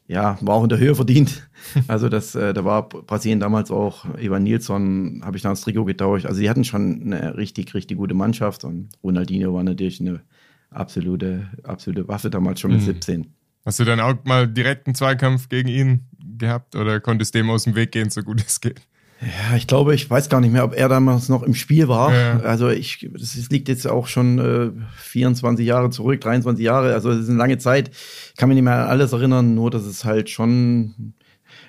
[0.09, 1.49] Ja, war auch in der Höhe verdient.
[1.87, 5.85] Also das, äh, da war Brasilien damals auch, Ivan Nilsson, habe ich dann das Trikot
[5.85, 6.27] getauscht.
[6.27, 10.23] Also sie hatten schon eine richtig, richtig gute Mannschaft und Ronaldinho war natürlich eine
[10.71, 12.87] absolute, absolute Waffe damals schon mit mhm.
[12.87, 13.35] 17.
[13.65, 16.01] Hast du dann auch mal direkt einen Zweikampf gegen ihn
[16.37, 18.83] gehabt oder konntest dem aus dem Weg gehen, so gut es geht?
[19.23, 22.13] Ja, ich glaube, ich weiß gar nicht mehr, ob er damals noch im Spiel war.
[22.13, 22.41] Ja.
[22.41, 26.93] Also ich, das liegt jetzt auch schon äh, 24 Jahre zurück, 23 Jahre.
[26.93, 27.91] Also es ist eine lange Zeit.
[27.91, 31.15] Ich kann mich nicht mehr an alles erinnern, nur dass es halt schon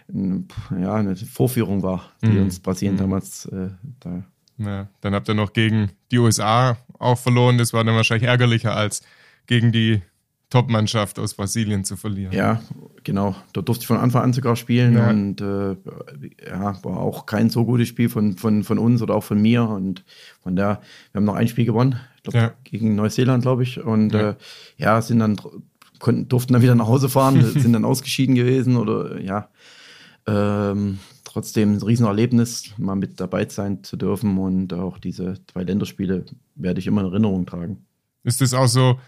[0.09, 2.43] ja, eine Vorführung war, die mhm.
[2.43, 2.99] uns Brasilien mhm.
[2.99, 4.23] damals äh, da.
[4.57, 7.57] Ja, dann habt ihr noch gegen die USA auch verloren.
[7.57, 9.01] Das war dann wahrscheinlich ärgerlicher als
[9.45, 10.01] gegen die
[10.53, 12.31] Top-Mannschaft aus Brasilien zu verlieren.
[12.31, 12.61] Ja,
[13.03, 13.35] genau.
[13.53, 15.09] Da durfte ich von Anfang an sogar spielen ja.
[15.09, 15.75] und äh,
[16.47, 19.63] ja, war auch kein so gutes Spiel von, von, von uns oder auch von mir.
[19.63, 20.05] Und
[20.43, 20.79] von da,
[21.11, 22.53] wir haben noch ein Spiel gewonnen, glaub, ja.
[22.65, 23.79] gegen Neuseeland, glaube ich.
[23.79, 24.29] Und ja.
[24.29, 24.35] Äh,
[24.77, 25.37] ja, sind dann
[25.97, 29.49] konnten, durften dann wieder nach Hause fahren, sind dann ausgeschieden gewesen oder ja.
[30.27, 36.25] Ähm, trotzdem ein Riesenerlebnis, mal mit dabei sein zu dürfen und auch diese zwei Länderspiele
[36.53, 37.87] werde ich immer in Erinnerung tragen.
[38.23, 38.99] Ist das auch so,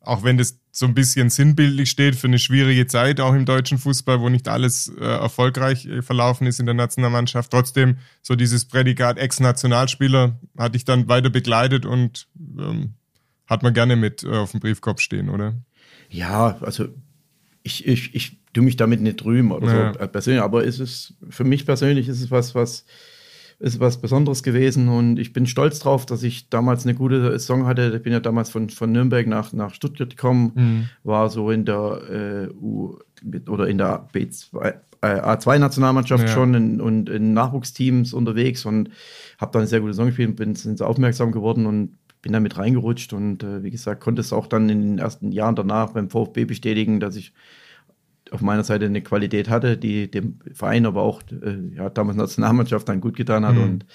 [0.00, 3.76] auch wenn das so ein bisschen sinnbildlich steht für eine schwierige Zeit, auch im deutschen
[3.76, 7.50] Fußball, wo nicht alles äh, erfolgreich äh, verlaufen ist in der Nationalmannschaft.
[7.50, 12.26] Trotzdem, so dieses Prädikat Ex-Nationalspieler hatte ich dann weiter begleitet und
[12.58, 12.94] ähm,
[13.46, 15.54] hat man gerne mit äh, auf dem Briefkopf stehen, oder?
[16.08, 16.88] Ja, also
[17.62, 19.92] ich, ich, ich tue mich damit nicht rühmen oder ja.
[19.92, 22.86] so äh, persönlich, aber es ist, für mich persönlich ist es was, was
[23.62, 27.64] ist was Besonderes gewesen und ich bin stolz drauf, dass ich damals eine gute Saison
[27.64, 27.92] hatte.
[27.94, 30.88] Ich bin ja damals von, von Nürnberg nach, nach Stuttgart gekommen, mhm.
[31.04, 32.98] war so in der äh, U
[33.48, 36.34] oder in der B2, äh, A2-Nationalmannschaft ja.
[36.34, 38.90] schon in, und in Nachwuchsteams unterwegs und
[39.38, 42.58] habe dann eine sehr gute Saison gespielt, bin sind so aufmerksam geworden und bin damit
[42.58, 46.10] reingerutscht und äh, wie gesagt, konnte es auch dann in den ersten Jahren danach beim
[46.10, 47.32] VfB bestätigen, dass ich
[48.32, 52.88] auf meiner Seite eine Qualität hatte, die dem Verein, aber auch äh, ja, damals Nationalmannschaft
[52.88, 53.62] dann gut getan hat mhm.
[53.62, 53.86] und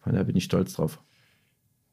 [0.00, 1.00] von daher bin ich stolz drauf.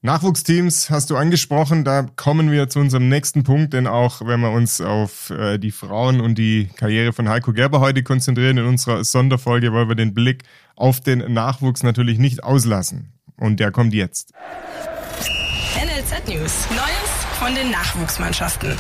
[0.04, 4.50] Nachwuchsteams hast du angesprochen, da kommen wir zu unserem nächsten Punkt, denn auch wenn wir
[4.50, 9.04] uns auf äh, die Frauen und die Karriere von Heiko Gerber heute konzentrieren in unserer
[9.04, 10.44] Sonderfolge, wollen wir den Blick
[10.76, 13.14] auf den Nachwuchs natürlich nicht auslassen.
[13.38, 14.34] Und der kommt jetzt.
[15.76, 16.68] NLZ News.
[16.72, 18.72] Neues von den Nachwuchsmannschaften.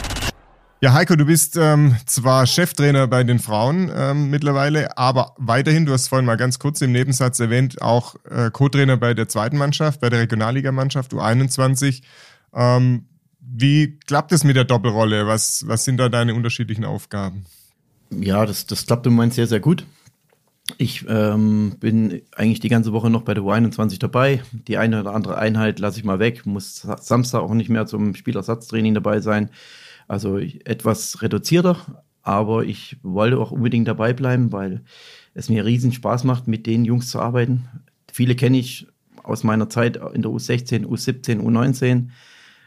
[0.83, 5.93] Ja, Heiko, du bist ähm, zwar Cheftrainer bei den Frauen ähm, mittlerweile, aber weiterhin, du
[5.93, 10.01] hast vorhin mal ganz kurz im Nebensatz erwähnt, auch äh, Co-Trainer bei der zweiten Mannschaft,
[10.01, 12.01] bei der Regionalligamannschaft U21.
[12.55, 13.05] Ähm,
[13.39, 15.27] wie klappt es mit der Doppelrolle?
[15.27, 17.45] Was, was sind da deine unterschiedlichen Aufgaben?
[18.09, 19.85] Ja, das, das klappt im Moment sehr, sehr gut.
[20.79, 24.41] Ich ähm, bin eigentlich die ganze Woche noch bei der U21 dabei.
[24.51, 28.15] Die eine oder andere Einheit lasse ich mal weg, muss Samstag auch nicht mehr zum
[28.15, 29.51] Spielersatztraining dabei sein.
[30.11, 34.83] Also etwas reduzierter, aber ich wollte auch unbedingt dabei bleiben, weil
[35.33, 37.63] es mir riesen Spaß macht, mit den Jungs zu arbeiten.
[38.11, 38.87] Viele kenne ich
[39.23, 42.09] aus meiner Zeit in der U16, U17, U19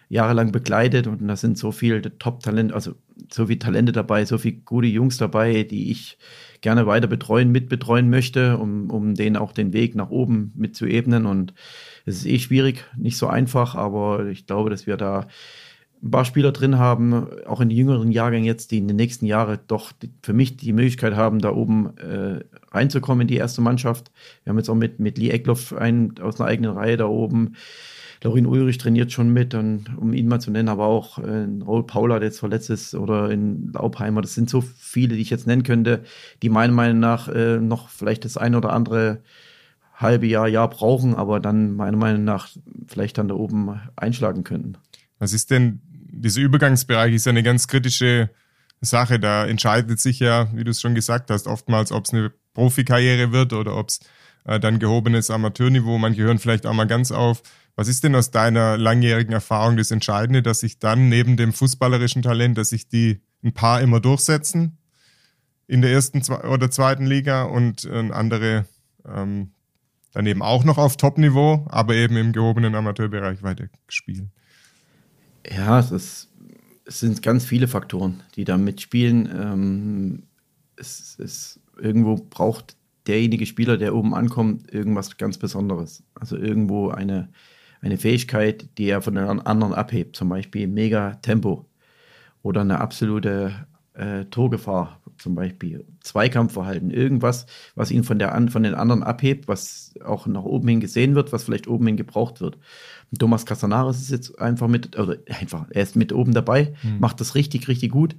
[0.09, 2.95] jahrelang begleitet und da sind so viele Top-Talente, also
[3.30, 6.16] so viele Talente dabei, so viele gute Jungs dabei, die ich
[6.62, 10.86] gerne weiter betreuen, mitbetreuen möchte, um, um denen auch den Weg nach oben mit zu
[10.86, 11.26] ebnen.
[11.26, 11.53] Und
[12.07, 15.26] es ist eh schwierig, nicht so einfach, aber ich glaube, dass wir da
[16.05, 19.24] ein paar Spieler drin haben, auch in den jüngeren Jahrgängen jetzt, die in den nächsten
[19.24, 23.62] Jahren doch die, für mich die Möglichkeit haben, da oben äh, reinzukommen in die erste
[23.62, 24.12] Mannschaft.
[24.42, 27.55] Wir haben jetzt auch mit, mit Lee Eckloff einen aus einer eigenen Reihe da oben.
[28.22, 31.86] Lorin Ulrich trainiert schon mit, und, um ihn mal zu nennen, aber auch äh, Raul
[31.86, 34.20] Paula, der jetzt verletzt ist, oder in Laubheimer.
[34.20, 36.05] Das sind so viele, die ich jetzt nennen könnte,
[36.42, 39.22] die meiner Meinung nach äh, noch vielleicht das eine oder andere
[39.94, 42.48] halbe Jahr, Jahr brauchen, aber dann meiner Meinung nach
[42.86, 44.76] vielleicht dann da oben einschlagen könnten.
[45.18, 45.80] Was ist denn,
[46.16, 48.30] dieser Übergangsbereich ist ja eine ganz kritische
[48.80, 49.18] Sache.
[49.18, 53.32] Da entscheidet sich ja, wie du es schon gesagt hast, oftmals, ob es eine Profikarriere
[53.32, 54.00] wird oder ob es
[54.44, 55.98] äh, dann gehobenes Amateurniveau.
[55.98, 57.42] Manche hören vielleicht auch mal ganz auf.
[57.76, 62.22] Was ist denn aus deiner langjährigen Erfahrung das Entscheidende, dass sich dann neben dem fußballerischen
[62.22, 64.78] Talent, dass sich die ein paar immer durchsetzen
[65.66, 68.66] in der ersten oder zweiten Liga und äh, andere
[69.06, 69.52] ähm,
[70.12, 74.30] dann eben auch noch auf Top-Niveau, aber eben im gehobenen Amateurbereich weiter spielen?
[75.51, 76.30] Ja, es, ist,
[76.84, 79.28] es sind ganz viele Faktoren, die da mitspielen.
[79.32, 80.22] Ähm,
[80.76, 82.76] es, es irgendwo braucht
[83.07, 86.03] derjenige Spieler, der oben ankommt, irgendwas ganz Besonderes.
[86.14, 87.28] Also irgendwo eine,
[87.80, 91.66] eine Fähigkeit, die er von den anderen abhebt, zum Beispiel mega Tempo
[92.42, 98.74] oder eine absolute äh, Torgefahr, zum Beispiel Zweikampfverhalten, irgendwas, was ihn von, der, von den
[98.74, 102.59] anderen abhebt, was auch nach oben hin gesehen wird, was vielleicht oben hin gebraucht wird.
[103.18, 107.00] Thomas Casanares ist jetzt einfach mit, oder einfach, er ist mit oben dabei, mhm.
[107.00, 108.16] macht das richtig, richtig gut.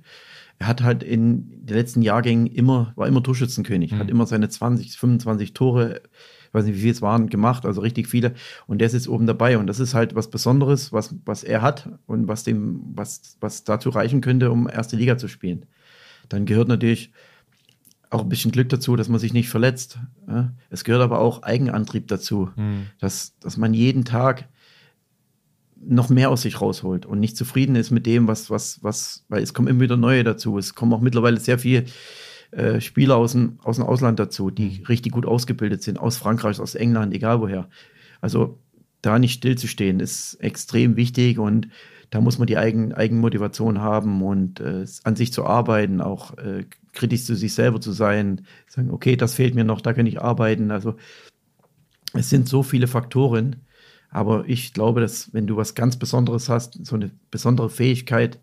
[0.58, 4.00] Er hat halt in den letzten Jahrgängen immer, war immer Torschützenkönig, mhm.
[4.00, 6.02] hat immer seine 20, 25 Tore,
[6.48, 8.34] ich weiß nicht, wie viele es waren, gemacht, also richtig viele.
[8.66, 9.58] Und der ist jetzt oben dabei.
[9.58, 13.66] Und das ist halt was Besonderes, was, was er hat und was dem, was, was
[13.66, 15.66] dazu reichen könnte, um erste Liga zu spielen.
[16.30, 17.12] Dann gehört natürlich
[18.10, 20.00] auch ein bisschen Glück dazu, dass man sich nicht verletzt.
[20.70, 22.88] Es gehört aber auch Eigenantrieb dazu, mhm.
[23.00, 24.48] dass, dass man jeden Tag
[25.88, 29.44] noch mehr aus sich rausholt und nicht zufrieden ist mit dem, was, was, was, weil
[29.44, 30.58] es kommen immer wieder neue dazu.
[30.58, 31.86] Es kommen auch mittlerweile sehr viele
[32.52, 34.86] äh, Spieler aus dem, aus dem Ausland dazu, die mhm.
[34.86, 37.70] richtig gut ausgebildet sind, aus Frankreich, aus England, egal woher.
[38.22, 38.60] Also
[39.02, 41.68] da nicht stillzustehen, ist extrem wichtig und
[42.10, 46.66] da muss man die Eigen, Eigenmotivation haben und äh, an sich zu arbeiten, auch äh,
[46.94, 50.22] kritisch zu sich selber zu sein, sagen, okay, das fehlt mir noch, da kann ich
[50.22, 50.72] arbeiten.
[50.72, 50.96] Also
[52.14, 53.58] es sind so viele Faktoren,
[54.16, 58.40] aber ich glaube, dass wenn du was ganz Besonderes hast, so eine besondere Fähigkeit,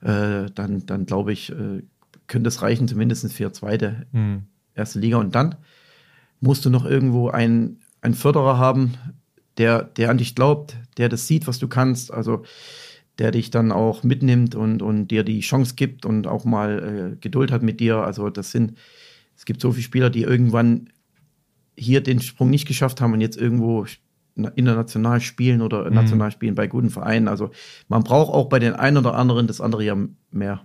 [0.00, 1.82] äh, dann, dann glaube ich, äh,
[2.26, 4.44] könnte es reichen, zumindest für zweite, mhm.
[4.74, 5.18] erste Liga.
[5.18, 5.56] Und dann
[6.40, 8.94] musst du noch irgendwo einen, einen Förderer haben,
[9.58, 12.10] der, der an dich glaubt, der das sieht, was du kannst.
[12.14, 12.44] Also
[13.18, 17.16] der dich dann auch mitnimmt und, und dir die Chance gibt und auch mal äh,
[17.20, 17.98] Geduld hat mit dir.
[17.98, 18.78] Also das sind,
[19.36, 20.88] es gibt so viele Spieler, die irgendwann
[21.76, 23.84] hier den Sprung nicht geschafft haben und jetzt irgendwo
[24.44, 25.94] international spielen oder mhm.
[25.94, 27.28] national spielen bei guten Vereinen.
[27.28, 27.50] Also
[27.88, 29.96] man braucht auch bei den einen oder anderen das andere ja
[30.30, 30.60] mehr.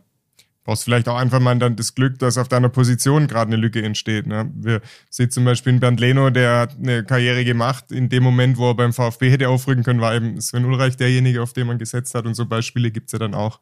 [0.65, 3.84] Brauchst vielleicht auch einfach mal dann das Glück, dass auf deiner Position gerade eine Lücke
[3.84, 4.26] entsteht.
[4.26, 4.49] Ne?
[4.55, 7.91] Wir sehen zum Beispiel in Bernd Leno, der hat eine Karriere gemacht.
[7.91, 11.43] In dem Moment, wo er beim VfB hätte aufrücken können, war eben Sven Ulreich derjenige,
[11.43, 12.26] auf den man gesetzt hat.
[12.26, 13.59] Und so Beispiele gibt es ja dann auch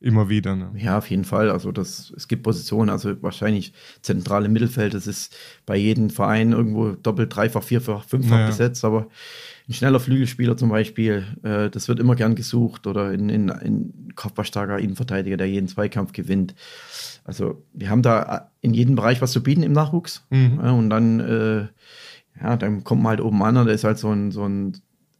[0.00, 0.54] immer wieder.
[0.56, 0.72] Ne?
[0.76, 1.50] Ja, auf jeden Fall.
[1.50, 3.72] Also das, es gibt Positionen, also wahrscheinlich
[4.02, 8.46] zentrale Mittelfeld, das ist bei jedem Verein irgendwo doppelt, dreifach, vierfach, fünffach naja.
[8.46, 9.08] besetzt, aber
[9.68, 14.12] ein schneller Flügelspieler zum Beispiel, äh, das wird immer gern gesucht oder in, in, in
[14.14, 16.54] kopfballstarker Innenverteidiger, der jeden Zweikampf gewinnt.
[17.24, 20.60] Also wir haben da in jedem Bereich was zu bieten im Nachwuchs mhm.
[20.62, 21.66] ja, und dann äh,
[22.42, 24.76] ja, dann kommt man halt oben an und der ist halt so ein, so ein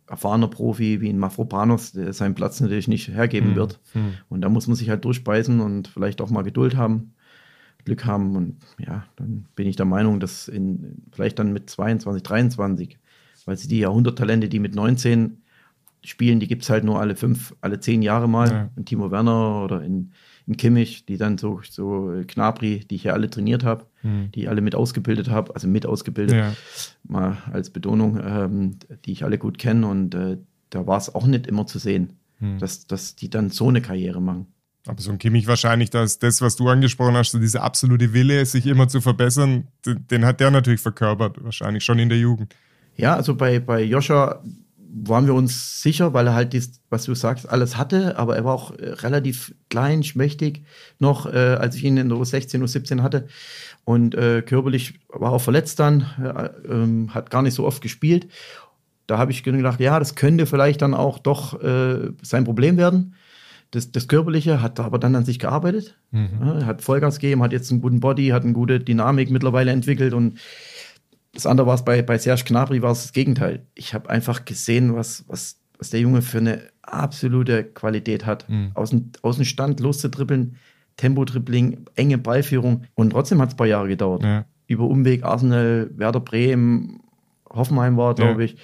[0.08, 3.56] erfahrener Profi wie ein Mafropanos, der seinen Platz natürlich nicht hergeben mhm.
[3.56, 3.80] wird.
[3.94, 4.14] Mhm.
[4.28, 7.14] Und da muss man sich halt durchbeißen und vielleicht auch mal Geduld haben,
[7.84, 8.36] Glück haben.
[8.36, 12.98] Und ja, dann bin ich der Meinung, dass in, vielleicht dann mit 22, 23,
[13.44, 15.42] weil sie die Jahrhunderttalente, die mit 19
[16.04, 18.48] spielen, die gibt es halt nur alle fünf, alle zehn Jahre mal.
[18.48, 18.70] Ja.
[18.76, 20.12] In Timo Werner oder in
[20.46, 24.30] in Kimmich, die dann so, so Knabri, die ich ja alle trainiert habe, mhm.
[24.32, 26.52] die ich alle mit ausgebildet habe, also mit ausgebildet, ja.
[27.02, 29.86] mal als Betonung, ähm, die ich alle gut kenne.
[29.86, 30.38] Und äh,
[30.70, 32.58] da war es auch nicht immer zu sehen, mhm.
[32.58, 34.46] dass, dass die dann so eine Karriere machen.
[34.86, 38.46] Aber so ein Kimmich wahrscheinlich, dass das, was du angesprochen hast, so diese absolute Wille,
[38.46, 42.54] sich immer zu verbessern, den, den hat der natürlich verkörpert, wahrscheinlich schon in der Jugend.
[42.96, 44.40] Ja, also bei, bei Joscha
[44.88, 48.44] waren wir uns sicher, weil er halt dies, was du sagst, alles hatte, aber er
[48.44, 50.64] war auch äh, relativ klein, schmächtig
[50.98, 53.26] noch, äh, als ich ihn in der U16, U17 hatte.
[53.84, 58.28] Und äh, körperlich war auch verletzt dann, äh, hat gar nicht so oft gespielt.
[59.06, 63.14] Da habe ich gedacht, ja, das könnte vielleicht dann auch doch äh, sein Problem werden.
[63.70, 66.28] Das, das Körperliche hat aber dann an sich gearbeitet, mhm.
[66.40, 70.14] ja, hat Vollgas gegeben, hat jetzt einen guten Body, hat eine gute Dynamik mittlerweile entwickelt
[70.14, 70.38] und
[71.36, 73.66] das andere war es bei, bei Serge Gnabry, war es das Gegenteil.
[73.74, 78.48] Ich habe einfach gesehen, was, was, was der Junge für eine absolute Qualität hat.
[78.48, 78.70] Mhm.
[78.72, 80.56] Aus, dem, aus dem Stand loszutrippeln,
[80.96, 82.84] Tempo-Dribbling, enge Ballführung.
[82.94, 84.22] Und trotzdem hat es ein paar Jahre gedauert.
[84.22, 84.46] Ja.
[84.66, 87.00] Über Umweg Arsenal, Werder Bremen,
[87.50, 88.46] Hoffenheim war, glaube ja.
[88.46, 88.56] ich.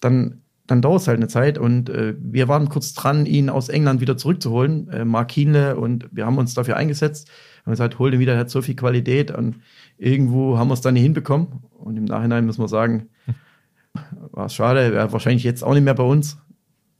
[0.00, 1.58] Dann, dann dauert es halt eine Zeit.
[1.58, 4.88] Und äh, wir waren kurz dran, ihn aus England wieder zurückzuholen.
[4.88, 5.76] Äh, Mark Kienle.
[5.76, 7.30] Und wir haben uns dafür eingesetzt.
[7.64, 9.30] Haben gesagt, hol den wieder, er hat so viel Qualität.
[9.30, 9.56] Und
[9.98, 11.48] irgendwo haben wir es dann nicht hinbekommen.
[11.78, 13.08] Und im Nachhinein muss man sagen,
[14.32, 14.80] war es schade.
[14.80, 16.38] Er wäre wahrscheinlich jetzt auch nicht mehr bei uns.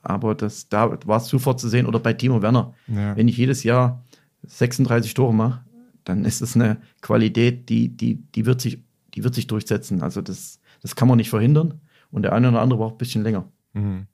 [0.02, 1.86] Aber das, da war es sofort zu sehen.
[1.86, 2.74] Oder bei Timo Werner.
[2.86, 3.16] Ja.
[3.16, 4.04] Wenn ich jedes Jahr
[4.42, 5.64] 36 Tore mache,
[6.04, 8.84] dann ist das eine Qualität, die, die, die, wird, sich,
[9.14, 10.02] die wird sich durchsetzen.
[10.02, 11.80] Also das, das kann man nicht verhindern.
[12.10, 13.50] Und der eine oder andere braucht ein bisschen länger.
[13.74, 14.06] Mhm.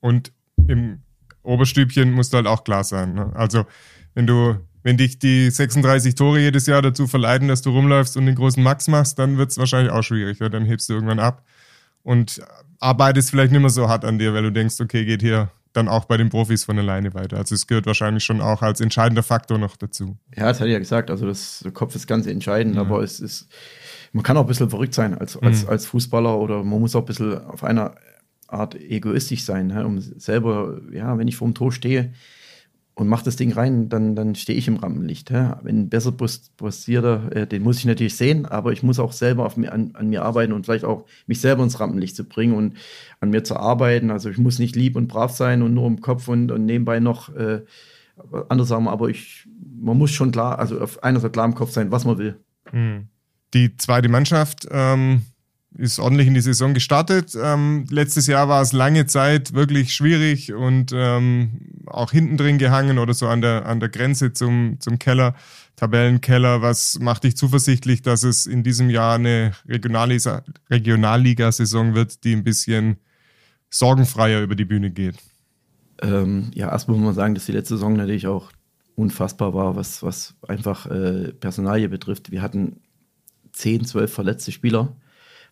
[0.00, 0.32] Und
[0.68, 1.00] im
[1.42, 3.14] Oberstübchen muss halt auch klar sein.
[3.14, 3.32] Ne?
[3.34, 3.64] Also
[4.14, 8.26] wenn du, wenn dich die 36 Tore jedes Jahr dazu verleiten, dass du rumläufst und
[8.26, 10.38] den großen Max machst, dann wird es wahrscheinlich auch schwierig.
[10.38, 10.48] Ja?
[10.48, 11.44] Dann hebst du irgendwann ab
[12.02, 12.42] und
[12.80, 15.88] arbeitest vielleicht nicht mehr so hart an dir, weil du denkst, okay, geht hier dann
[15.88, 17.36] auch bei den Profis von alleine weiter.
[17.36, 20.16] Also es gehört wahrscheinlich schon auch als entscheidender Faktor noch dazu.
[20.36, 21.10] Ja, das hatte ich ja gesagt.
[21.10, 22.82] Also das, der Kopf ist ganz entscheidend, ja.
[22.82, 23.48] aber es ist,
[24.12, 25.70] man kann auch ein bisschen verrückt sein als, als, mhm.
[25.70, 27.94] als Fußballer oder man muss auch ein bisschen auf einer
[28.54, 29.86] Art egoistisch sein, ne?
[29.86, 32.12] um selber, ja, wenn ich vor dem Tor stehe,
[32.96, 35.30] und macht das Ding rein, dann, dann stehe ich im Rampenlicht.
[35.30, 35.58] Ja.
[35.62, 39.46] Wenn ein besser postierter, äh, den muss ich natürlich sehen, aber ich muss auch selber
[39.46, 42.76] auf an, an, mir arbeiten und vielleicht auch mich selber ins Rampenlicht zu bringen und
[43.20, 44.10] an mir zu arbeiten.
[44.10, 47.00] Also ich muss nicht lieb und brav sein und nur im Kopf und, und nebenbei
[47.00, 47.62] noch äh,
[48.48, 51.72] andere Sachen, aber ich, man muss schon klar, also auf einer Seite klar im Kopf
[51.72, 52.38] sein, was man will.
[52.70, 53.08] Hm.
[53.54, 55.22] Die zweite Mannschaft, ähm,
[55.76, 57.36] ist ordentlich in die Saison gestartet.
[57.40, 62.98] Ähm, letztes Jahr war es lange Zeit wirklich schwierig und ähm, auch hinten drin gehangen
[62.98, 65.34] oder so an der, an der Grenze zum, zum Keller,
[65.76, 66.62] Tabellenkeller.
[66.62, 72.98] Was macht dich zuversichtlich, dass es in diesem Jahr eine Regionalliga-Saison wird, die ein bisschen
[73.70, 75.16] sorgenfreier über die Bühne geht?
[76.02, 78.52] Ähm, ja, erstmal muss man sagen, dass die letzte Saison natürlich auch
[78.94, 82.30] unfassbar war, was, was einfach äh, Personalie betrifft.
[82.30, 82.80] Wir hatten
[83.52, 84.94] 10, 12 verletzte Spieler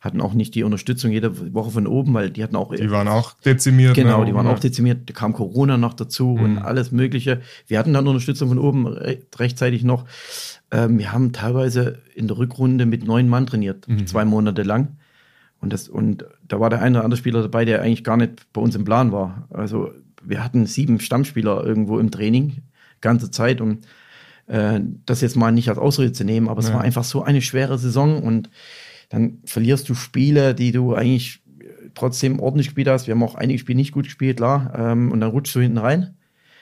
[0.02, 2.74] hatten auch nicht die Unterstützung jede Woche von oben, weil die hatten auch.
[2.74, 3.94] Die waren auch dezimiert.
[3.94, 4.26] Genau, ne?
[4.26, 5.08] die waren auch dezimiert.
[5.08, 6.44] Da kam Corona noch dazu mhm.
[6.44, 7.40] und alles Mögliche.
[7.68, 10.04] Wir hatten dann Unterstützung von oben rechtzeitig noch.
[10.72, 14.06] Ähm, wir haben teilweise in der Rückrunde mit neun Mann trainiert, mhm.
[14.08, 14.96] zwei Monate lang.
[15.60, 18.52] Und, das, und da war der eine oder andere Spieler dabei, der eigentlich gar nicht
[18.52, 19.46] bei uns im Plan war.
[19.50, 22.62] Also wir hatten sieben Stammspieler irgendwo im Training,
[23.00, 23.60] ganze Zeit.
[23.60, 23.86] Und
[24.48, 26.74] äh, das jetzt mal nicht als Ausrede zu nehmen, aber es ja.
[26.74, 28.50] war einfach so eine schwere Saison und
[29.12, 31.42] dann verlierst du Spiele, die du eigentlich
[31.94, 33.06] trotzdem ordentlich gespielt hast.
[33.06, 34.72] Wir haben auch einige Spiele nicht gut gespielt, klar.
[34.74, 36.16] Ähm, und dann rutschst du hinten rein.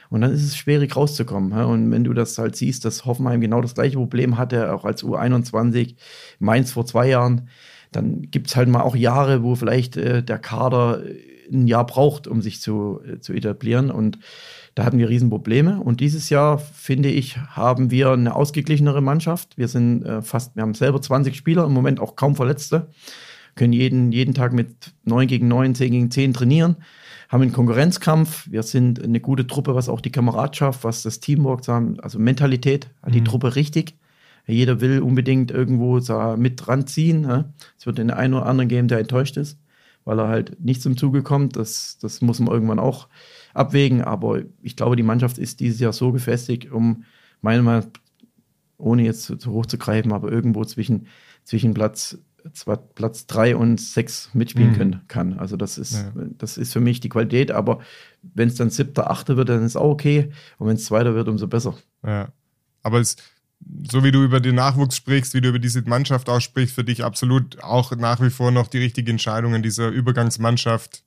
[0.08, 1.52] Und dann ist es schwierig rauszukommen.
[1.52, 5.04] Und wenn du das halt siehst, dass Hoffenheim genau das gleiche Problem hatte, auch als
[5.04, 5.94] U21,
[6.40, 7.48] Mainz vor zwei Jahren,
[7.92, 11.04] dann gibt es halt mal auch Jahre, wo vielleicht äh, der Kader
[11.52, 13.92] ein Jahr braucht, um sich zu, äh, zu etablieren.
[13.92, 14.18] Und
[14.74, 15.80] da hatten wir Riesenprobleme.
[15.80, 19.56] Und dieses Jahr, finde ich, haben wir eine ausgeglichenere Mannschaft.
[19.58, 22.88] Wir sind äh, fast, wir haben selber 20 Spieler, im Moment auch kaum Verletzte,
[23.56, 26.76] können jeden, jeden Tag mit 9 gegen 9, 10 gegen 10 trainieren,
[27.28, 28.48] haben einen Konkurrenzkampf.
[28.50, 33.14] Wir sind eine gute Truppe, was auch die Kameradschaft, was das Teamwork also Mentalität, hat
[33.14, 33.26] die mhm.
[33.26, 33.96] Truppe richtig.
[34.46, 36.00] Jeder will unbedingt irgendwo
[36.36, 37.52] mit ranziehen.
[37.78, 39.60] Es wird den einen oder anderen geben, der enttäuscht ist,
[40.04, 41.56] weil er halt nicht zum Zuge kommt.
[41.56, 43.08] Das, das muss man irgendwann auch
[43.54, 44.02] abwägen.
[44.02, 47.04] Aber ich glaube, die Mannschaft ist dieses Jahr so gefestigt, um
[47.40, 48.00] meiner Meinung nach,
[48.78, 51.06] ohne jetzt zu, zu hoch zu greifen, aber irgendwo zwischen,
[51.44, 52.18] zwischen Platz
[52.52, 54.76] zwar Platz drei und sechs mitspielen mhm.
[54.76, 55.38] können, kann.
[55.38, 56.12] Also das ist, ja.
[56.38, 57.80] das ist für mich die Qualität, aber
[58.22, 60.30] wenn es dann siebter, achter wird, dann ist auch okay.
[60.58, 61.76] Und wenn es zweiter wird, umso besser.
[62.04, 62.32] Ja.
[62.82, 63.16] Aber es,
[63.90, 67.04] so wie du über den Nachwuchs sprichst, wie du über diese Mannschaft aussprichst, für dich
[67.04, 71.04] absolut auch nach wie vor noch die richtige Entscheidung in dieser Übergangsmannschaft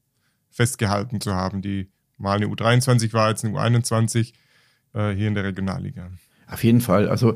[0.50, 4.34] festgehalten zu haben, die mal eine U23 war, jetzt eine U21
[4.93, 6.11] äh, hier in der Regionalliga.
[6.47, 7.09] Auf jeden Fall.
[7.09, 7.36] Also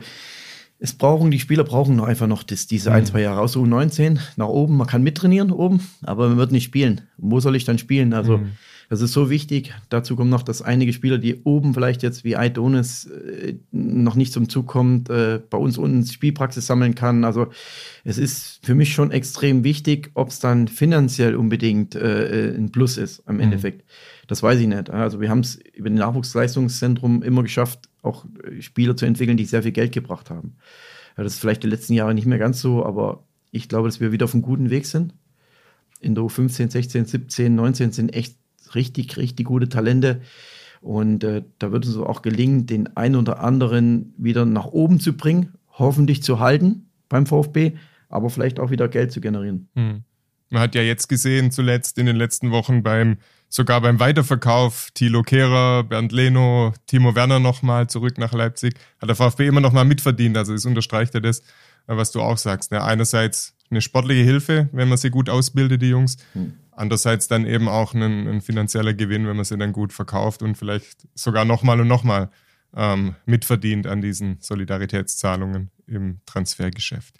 [0.80, 3.07] es brauchen, die Spieler brauchen noch einfach noch das, diese ein, mhm.
[3.07, 4.78] zwei Jahre aus U19 nach oben.
[4.78, 7.01] Man kann mittrainieren oben, aber man wird nicht spielen.
[7.17, 8.13] Wo soll ich dann spielen?
[8.13, 8.51] Also mhm.
[8.89, 9.73] Das ist so wichtig.
[9.89, 14.31] Dazu kommt noch, dass einige Spieler, die oben vielleicht jetzt wie Aidonis äh, noch nicht
[14.31, 17.25] zum Zug kommt, äh, bei uns unten Spielpraxis sammeln kann.
[17.25, 17.47] Also
[18.05, 22.97] es ist für mich schon extrem wichtig, ob es dann finanziell unbedingt äh, ein Plus
[22.97, 23.41] ist am mhm.
[23.41, 23.83] Endeffekt.
[24.27, 24.89] Das weiß ich nicht.
[24.89, 29.45] Also wir haben es über den Nachwuchsleistungszentrum immer geschafft, auch äh, Spieler zu entwickeln, die
[29.45, 30.55] sehr viel Geld gebracht haben.
[31.17, 34.11] Das ist vielleicht die letzten Jahre nicht mehr ganz so, aber ich glaube, dass wir
[34.13, 35.13] wieder auf einem guten Weg sind.
[35.99, 38.38] In der U15, 16, 17, 19 sind echt
[38.76, 40.22] richtig, richtig gute Talente.
[40.82, 45.13] Und äh, da wird es auch gelingen, den einen oder anderen wieder nach oben zu
[45.13, 47.74] bringen, hoffentlich zu halten beim VfB,
[48.09, 49.70] aber vielleicht auch wieder Geld zu generieren.
[49.76, 50.03] Hm.
[50.49, 53.18] Man hat ja jetzt gesehen, zuletzt in den letzten Wochen beim
[53.49, 59.15] sogar beim Weiterverkauf Thilo Kehrer, Bernd Leno, Timo Werner nochmal zurück nach Leipzig, hat der
[59.15, 60.38] VfB immer nochmal mitverdient.
[60.38, 61.41] Also es unterstreicht ja das,
[61.86, 62.72] was du auch sagst.
[62.72, 62.84] Ne?
[62.84, 66.18] Einerseits eine sportliche Hilfe, wenn man sie gut ausbildet, die Jungs.
[66.34, 66.53] Hm.
[66.72, 70.57] Andererseits dann eben auch ein, ein, finanzieller Gewinn, wenn man sie dann gut verkauft und
[70.57, 72.30] vielleicht sogar nochmal und nochmal
[72.76, 77.15] ähm, mitverdient an diesen Solidaritätszahlungen im Transfergeschäft.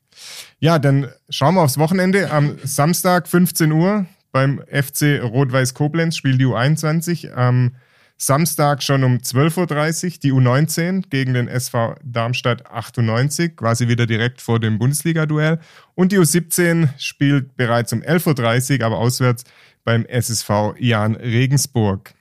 [0.60, 2.32] Ja, dann schauen wir aufs Wochenende.
[2.32, 7.34] Am Samstag 15 Uhr beim FC Rot-Weiß Koblenz spielt die U21.
[7.34, 7.76] Am
[8.18, 14.42] Samstag schon um 12.30 Uhr die U19 gegen den SV Darmstadt 98, quasi wieder direkt
[14.42, 15.60] vor dem Bundesliga-Duell.
[15.94, 19.44] Und die U17 spielt bereits um 11.30 Uhr, aber auswärts
[19.84, 22.14] beim SSV Jan Regensburg.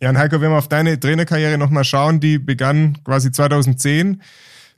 [0.00, 4.20] Jan Heiko, wenn wir auf deine Trainerkarriere nochmal schauen, die begann quasi 2010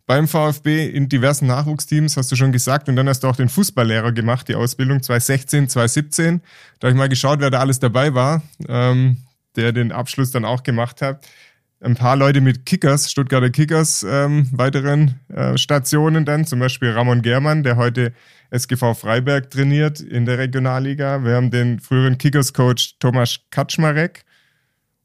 [0.07, 2.89] beim VfB in diversen Nachwuchsteams, hast du schon gesagt.
[2.89, 6.41] Und dann hast du auch den Fußballlehrer gemacht, die Ausbildung 2016, 2017.
[6.79, 8.43] Da habe ich mal geschaut, wer da alles dabei war.
[8.69, 9.17] Ähm,
[9.57, 11.27] der den Abschluss dann auch gemacht hat.
[11.81, 17.21] Ein paar Leute mit Kickers, Stuttgarter Kickers, ähm, weiteren äh, Stationen dann, zum Beispiel Ramon
[17.21, 18.13] Germann, der heute
[18.51, 21.23] SGV Freiberg trainiert in der Regionalliga.
[21.23, 24.25] Wir haben den früheren Kickers-Coach Tomasz Kaczmarek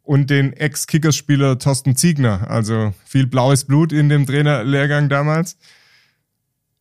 [0.03, 2.49] und den Ex-Kickers-Spieler Thorsten Ziegner.
[2.49, 5.57] Also viel blaues Blut in dem Trainerlehrgang damals.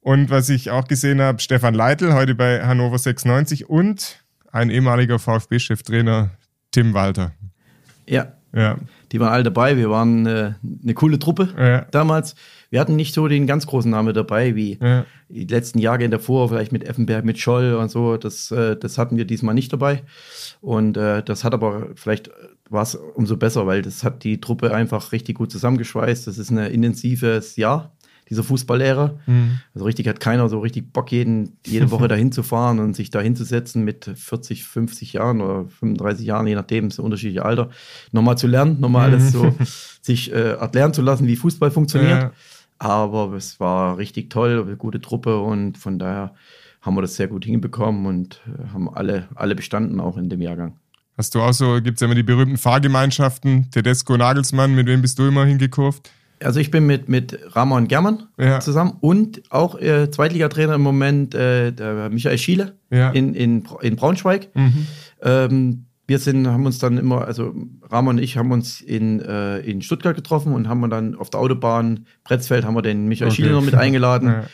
[0.01, 5.19] Und was ich auch gesehen habe, Stefan Leitl, heute bei Hannover 96 und ein ehemaliger
[5.19, 6.31] VfB-Cheftrainer
[6.71, 7.33] Tim Walter.
[8.11, 8.33] Ja.
[8.53, 8.77] ja.
[9.13, 9.77] Die waren alle dabei.
[9.77, 10.53] Wir waren äh,
[10.83, 11.87] eine coole Truppe ja.
[11.91, 12.35] damals.
[12.69, 15.05] Wir hatten nicht so den ganz großen Namen dabei wie ja.
[15.29, 18.17] die letzten Jahre davor, vielleicht mit Effenberg, mit Scholl und so.
[18.17, 20.03] Das, äh, das hatten wir diesmal nicht dabei.
[20.61, 22.31] Und äh, das hat aber vielleicht
[22.69, 26.27] war es umso besser, weil das hat die Truppe einfach richtig gut zusammengeschweißt.
[26.27, 27.93] Das ist ein intensives Jahr
[28.31, 29.19] dieser Fußballlehrer.
[29.27, 29.59] Mhm.
[29.75, 33.11] Also richtig hat keiner so richtig Bock, jeden, jede Woche dahin zu fahren und sich
[33.11, 37.71] da hinzusetzen mit 40, 50 Jahren oder 35 Jahren, je nachdem, so unterschiedliche Alter,
[38.13, 39.55] nochmal zu lernen, nochmal alles so
[40.01, 42.23] sich äh, erklären zu lassen, wie Fußball funktioniert.
[42.23, 42.33] Ja.
[42.79, 46.35] Aber es war richtig toll, eine gute Truppe und von daher
[46.81, 50.41] haben wir das sehr gut hinbekommen und äh, haben alle, alle bestanden auch in dem
[50.41, 50.77] Jahrgang.
[51.19, 55.03] Hast du auch so, gibt es ja immer die berühmten Fahrgemeinschaften, Tedesco, Nagelsmann, mit wem
[55.03, 56.11] bist du immer hingekurvt?
[56.43, 58.61] Also ich bin mit, mit Ramon Germann ja.
[58.61, 63.11] zusammen und auch äh, Zweitligatrainer im Moment, äh, der Michael Schiele ja.
[63.11, 64.49] in, in, in Braunschweig.
[64.55, 64.87] Mhm.
[65.23, 67.55] Ähm, wir sind, haben uns dann immer, also
[67.89, 71.39] Ramon und ich haben uns in, äh, in Stuttgart getroffen und haben dann auf der
[71.39, 73.37] Autobahn Pretzfeld haben wir den Michael okay.
[73.37, 74.29] Schiele noch mit eingeladen.
[74.41, 74.45] Ja.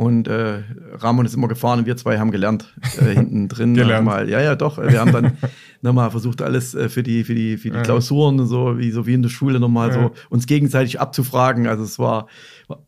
[0.00, 0.62] Und äh,
[0.94, 2.72] Ramon ist immer gefahren und wir zwei haben gelernt.
[2.98, 4.30] Äh, hinten drin nochmal.
[4.30, 4.78] Ja, ja, doch.
[4.78, 5.32] Wir haben dann
[5.82, 7.82] nochmal versucht, alles äh, für die, für die, für die ja.
[7.82, 9.94] Klausuren und so, wie so wie in der Schule nochmal ja.
[9.94, 11.66] so uns gegenseitig abzufragen.
[11.66, 12.28] Also es war,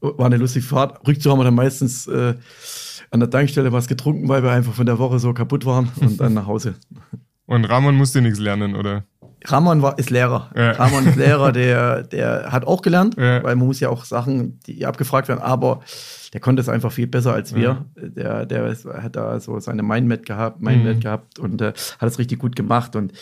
[0.01, 1.07] war eine lustige Fahrt.
[1.07, 2.33] Rückzu haben wir dann meistens äh,
[3.11, 6.19] an der Tankstelle was getrunken, weil wir einfach von der Woche so kaputt waren und
[6.19, 6.77] dann nach Hause.
[7.47, 9.05] Und Ramon musste nichts lernen, oder?
[9.45, 10.51] Ramon war, ist Lehrer.
[10.57, 10.73] Ja.
[10.73, 13.43] Ramon ist Lehrer, der, der hat auch gelernt, ja.
[13.43, 15.81] weil man muss ja auch Sachen, die abgefragt werden, aber
[16.33, 17.63] der konnte es einfach viel besser als wir.
[17.63, 17.87] Ja.
[17.97, 21.01] Der, der hat da so seine Mindmap gehabt, Mindmap mhm.
[21.01, 22.97] gehabt und äh, hat es richtig gut gemacht.
[22.97, 23.13] Und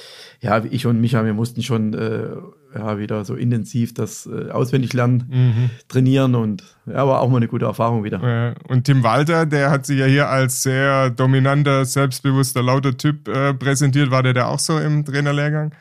[0.40, 2.28] ja, ich und Micha, wir mussten schon äh,
[2.74, 5.70] ja, wieder so intensiv das äh, auswendig lernen, mhm.
[5.88, 8.54] trainieren und ja, war auch mal eine gute Erfahrung wieder.
[8.68, 13.54] Und Tim Walter, der hat sich ja hier als sehr dominanter, selbstbewusster, lauter Typ äh,
[13.54, 14.10] präsentiert.
[14.10, 15.72] War der da auch so im Trainerlehrgang?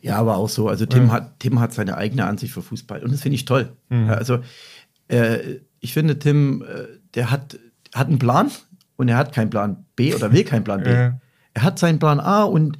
[0.00, 0.68] Ja, aber auch so.
[0.68, 1.12] Also Tim, ja.
[1.12, 3.72] hat, Tim hat seine eigene Ansicht für Fußball und das finde ich toll.
[3.88, 4.10] Mhm.
[4.10, 4.40] Also
[5.08, 7.58] äh, ich finde, Tim, äh, der hat,
[7.94, 8.50] hat einen Plan
[8.96, 10.90] und er hat keinen Plan B oder will keinen Plan B.
[10.90, 11.20] Ja.
[11.54, 12.78] Er hat seinen Plan A und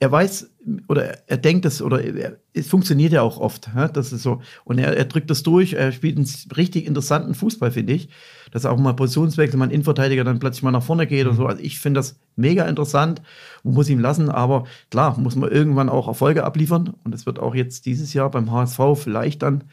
[0.00, 0.50] er weiß
[0.88, 3.70] oder er denkt es oder er, es funktioniert ja auch oft.
[3.74, 3.88] Ja?
[3.88, 4.42] Das ist so.
[4.64, 5.74] Und er, er drückt das durch.
[5.74, 8.08] Er spielt einen richtig interessanten Fußball, finde ich.
[8.50, 11.30] Dass er auch mal Positionswechsel, mal ein Innenverteidiger dann plötzlich mal nach vorne geht mhm.
[11.30, 11.46] und so.
[11.46, 13.22] Also ich finde das mega interessant
[13.62, 14.28] und muss ihm lassen.
[14.28, 16.94] Aber klar, muss man irgendwann auch Erfolge abliefern.
[17.04, 19.64] Und es wird auch jetzt dieses Jahr beim HSV vielleicht dann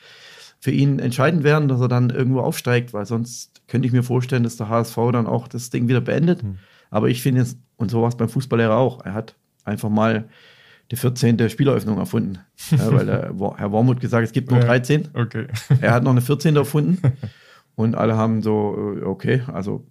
[0.60, 4.44] für ihn entscheidend werden, dass er dann irgendwo aufsteigt, weil sonst könnte ich mir vorstellen,
[4.44, 6.44] dass der HSV dann auch das Ding wieder beendet.
[6.44, 6.58] Mhm.
[6.90, 10.30] Aber ich finde es, und so war es beim Fußballlehrer auch, er hat einfach mal
[10.92, 11.50] die 14.
[11.50, 12.40] Spieleröffnung erfunden.
[12.72, 15.10] Ja, weil der Herr Wormuth gesagt hat, es gibt nur 13.
[15.14, 15.48] Okay.
[15.82, 16.56] Er hat noch eine 14.
[16.56, 17.00] erfunden.
[17.76, 19.86] Und alle haben so, äh, okay, also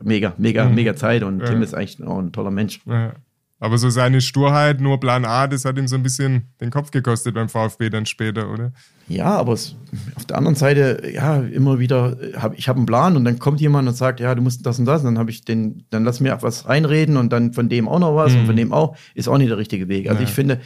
[0.00, 0.74] mega, mega, mhm.
[0.76, 1.24] mega Zeit.
[1.24, 1.46] Und ja.
[1.46, 2.80] Tim ist eigentlich auch ein toller Mensch.
[2.86, 3.14] Ja.
[3.60, 6.92] Aber so seine Sturheit, nur Plan A, das hat ihm so ein bisschen den Kopf
[6.92, 8.72] gekostet beim VfB dann später, oder?
[9.08, 9.74] Ja, aber es,
[10.14, 13.60] auf der anderen Seite, ja, immer wieder, hab, ich habe einen Plan und dann kommt
[13.60, 16.04] jemand und sagt, ja, du musst das und das, und dann habe ich den, dann
[16.04, 18.40] lass mir was reinreden und dann von dem auch noch was mhm.
[18.40, 20.08] und von dem auch, ist auch nicht der richtige Weg.
[20.08, 20.28] Also ja.
[20.28, 20.60] ich finde,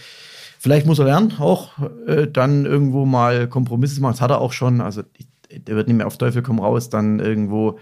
[0.58, 1.70] vielleicht muss er lernen, auch
[2.06, 4.12] äh, dann irgendwo mal Kompromisse machen.
[4.12, 5.02] Das hat er auch schon, also
[5.50, 7.80] der wird nicht mehr auf Teufel komm raus, dann irgendwo äh,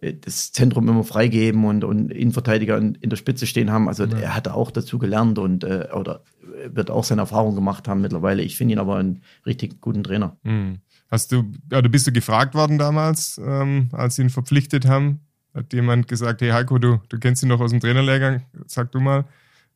[0.00, 3.88] das Zentrum immer freigeben und, und Innenverteidiger in, in der Spitze stehen haben.
[3.88, 4.18] Also ja.
[4.18, 6.22] er hat auch dazu gelernt und äh, oder
[6.68, 8.42] wird auch seine Erfahrung gemacht haben mittlerweile.
[8.42, 10.36] Ich finde ihn aber einen richtig guten Trainer.
[10.42, 10.78] Mhm.
[11.10, 15.20] Hast du, oder bist du gefragt worden damals, ähm, als sie ihn verpflichtet haben?
[15.54, 19.00] Hat jemand gesagt, hey Heiko, du, du kennst ihn doch aus dem Trainerlehrgang, sag du
[19.00, 19.24] mal,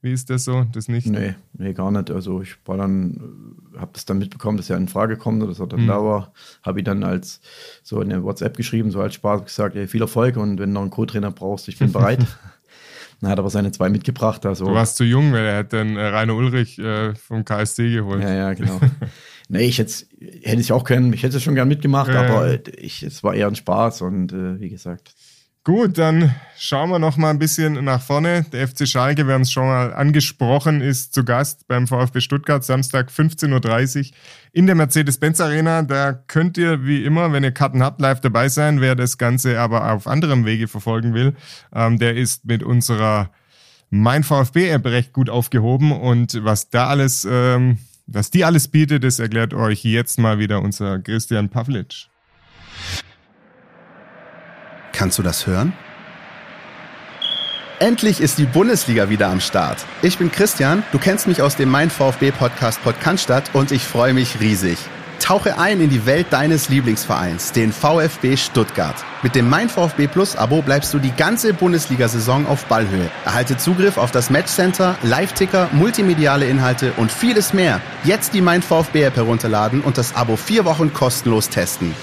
[0.03, 0.64] wie ist das so?
[0.72, 1.07] Das nicht?
[1.07, 2.11] Nee, nee, gar nicht.
[2.11, 5.66] Also ich war dann, habe das dann mitbekommen, dass er in Frage kommt, dass er
[5.66, 5.88] dann mhm.
[5.88, 6.32] da war.
[6.62, 7.40] Habe ich dann als
[7.82, 10.82] so eine WhatsApp geschrieben, so als Spaß gesagt, hey, viel Erfolg und wenn du noch
[10.82, 12.26] einen Co-Trainer brauchst, ich bin bereit.
[13.20, 14.46] Dann hat aber seine zwei mitgebracht.
[14.46, 14.64] Also.
[14.64, 18.22] Du warst zu jung, weil er hat dann äh, Rainer Ulrich äh, vom KSC geholt.
[18.22, 18.80] Ja, ja, genau.
[19.51, 19.92] nee, ich hätte
[20.42, 23.34] hätte es auch können, ich hätte es schon gern mitgemacht, ja, aber ich, es war
[23.34, 25.14] eher ein Spaß und äh, wie gesagt,
[25.63, 28.47] Gut, dann schauen wir noch mal ein bisschen nach vorne.
[28.51, 32.65] Der FC Schalke, wir haben es schon mal angesprochen, ist zu Gast beim VfB Stuttgart
[32.65, 34.17] Samstag 15.30 Uhr
[34.53, 35.83] in der Mercedes-Benz Arena.
[35.83, 38.81] Da könnt ihr wie immer, wenn ihr Karten habt, live dabei sein.
[38.81, 41.37] Wer das Ganze aber auf anderem Wege verfolgen will,
[41.75, 43.31] ähm, der ist mit unserer
[43.91, 45.93] Mein VfB-App recht gut aufgehoben.
[45.93, 50.63] Und was da alles, ähm, was die alles bietet, das erklärt euch jetzt mal wieder
[50.63, 52.09] unser Christian Pavlic.
[54.93, 55.72] Kannst du das hören?
[57.78, 59.78] Endlich ist die Bundesliga wieder am Start.
[60.03, 64.12] Ich bin Christian, du kennst mich aus dem Mein VfB Podcast Podcast und ich freue
[64.12, 64.76] mich riesig.
[65.18, 68.97] Tauche ein in die Welt deines Lieblingsvereins, den VfB Stuttgart.
[69.22, 73.11] Mit dem Mein VfB Plus Abo bleibst du die ganze Bundesliga-Saison auf Ballhöhe.
[73.24, 77.80] Erhalte Zugriff auf das Matchcenter, Live-Ticker, multimediale Inhalte und vieles mehr.
[78.05, 81.95] Jetzt die Mein VfB App herunterladen und das Abo vier Wochen kostenlos testen.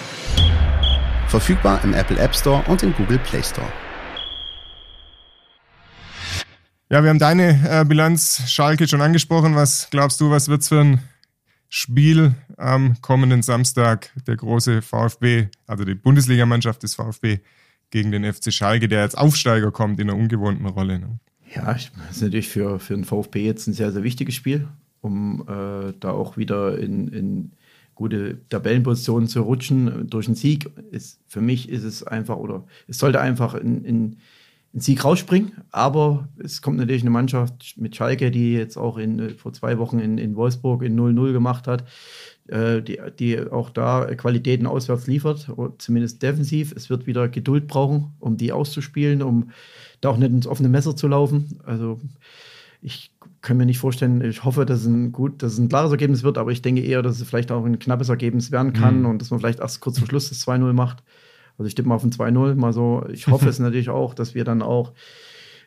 [1.28, 3.68] Verfügbar im Apple App Store und im Google Play Store.
[6.90, 9.54] Ja, wir haben deine äh, Bilanz Schalke schon angesprochen.
[9.54, 11.00] Was glaubst du, was wird es für ein
[11.68, 14.10] Spiel am kommenden Samstag?
[14.26, 17.40] Der große VfB, also die Bundesligamannschaft des VfB
[17.90, 21.00] gegen den FC Schalke, der als Aufsteiger kommt in einer ungewohnten Rolle.
[21.00, 21.20] Ne?
[21.54, 24.70] Ja, das ist natürlich für, für den VfB jetzt ein sehr, sehr wichtiges Spiel,
[25.02, 27.52] um äh, da auch wieder in, in
[27.98, 30.70] gute Tabellenpositionen zu rutschen durch einen Sieg.
[30.92, 34.18] Ist, für mich ist es einfach, oder es sollte einfach in, in,
[34.72, 35.54] in Sieg rausspringen.
[35.72, 39.98] Aber es kommt natürlich eine Mannschaft mit Schalke, die jetzt auch in, vor zwei Wochen
[39.98, 41.86] in, in Wolfsburg in 0-0 gemacht hat,
[42.48, 46.74] äh, die, die auch da Qualitäten auswärts liefert, zumindest defensiv.
[46.74, 49.50] Es wird wieder Geduld brauchen, um die auszuspielen, um
[50.02, 51.60] da auch nicht ins offene Messer zu laufen.
[51.66, 52.00] Also
[52.88, 53.12] ich
[53.42, 56.24] kann mir nicht vorstellen, ich hoffe, dass es ein gut, dass es ein klares Ergebnis
[56.24, 59.08] wird, aber ich denke eher, dass es vielleicht auch ein knappes Ergebnis werden kann mhm.
[59.08, 61.04] und dass man vielleicht erst kurz vor Schluss das 2-0 macht.
[61.58, 63.06] Also ich tippe mal auf ein 2-0, mal so.
[63.12, 64.94] Ich hoffe es natürlich auch, dass wir dann auch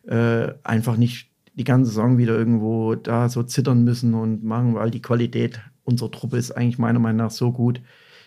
[0.06, 4.90] äh, einfach nicht die ganze Saison wieder irgendwo da so zittern müssen und machen, weil
[4.90, 7.82] die Qualität unserer Truppe ist eigentlich meiner Meinung nach so gut,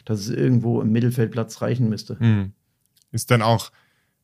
[0.05, 2.17] dass es irgendwo im Mittelfeldplatz reichen müsste.
[2.19, 2.51] Mhm.
[3.11, 3.71] Ist dann auch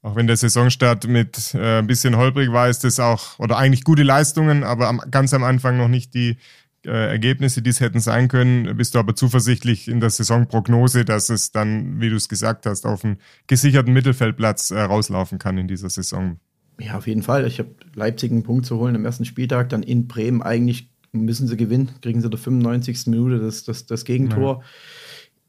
[0.02, 3.84] auch wenn der Saisonstart mit äh, ein bisschen holprig war, ist das auch, oder eigentlich
[3.84, 6.38] gute Leistungen, aber am, ganz am Anfang noch nicht die
[6.86, 8.78] äh, Ergebnisse, die es hätten sein können.
[8.78, 12.86] Bist du aber zuversichtlich in der Saisonprognose, dass es dann, wie du es gesagt hast,
[12.86, 16.40] auf einen gesicherten Mittelfeldplatz äh, rauslaufen kann in dieser Saison?
[16.80, 17.46] Ja, auf jeden Fall.
[17.46, 21.48] Ich habe Leipzig einen Punkt zu holen am ersten Spieltag, dann in Bremen eigentlich müssen
[21.48, 23.08] sie gewinnen, kriegen sie der 95.
[23.08, 24.60] Minute das, das, das Gegentor.
[24.62, 24.66] Ja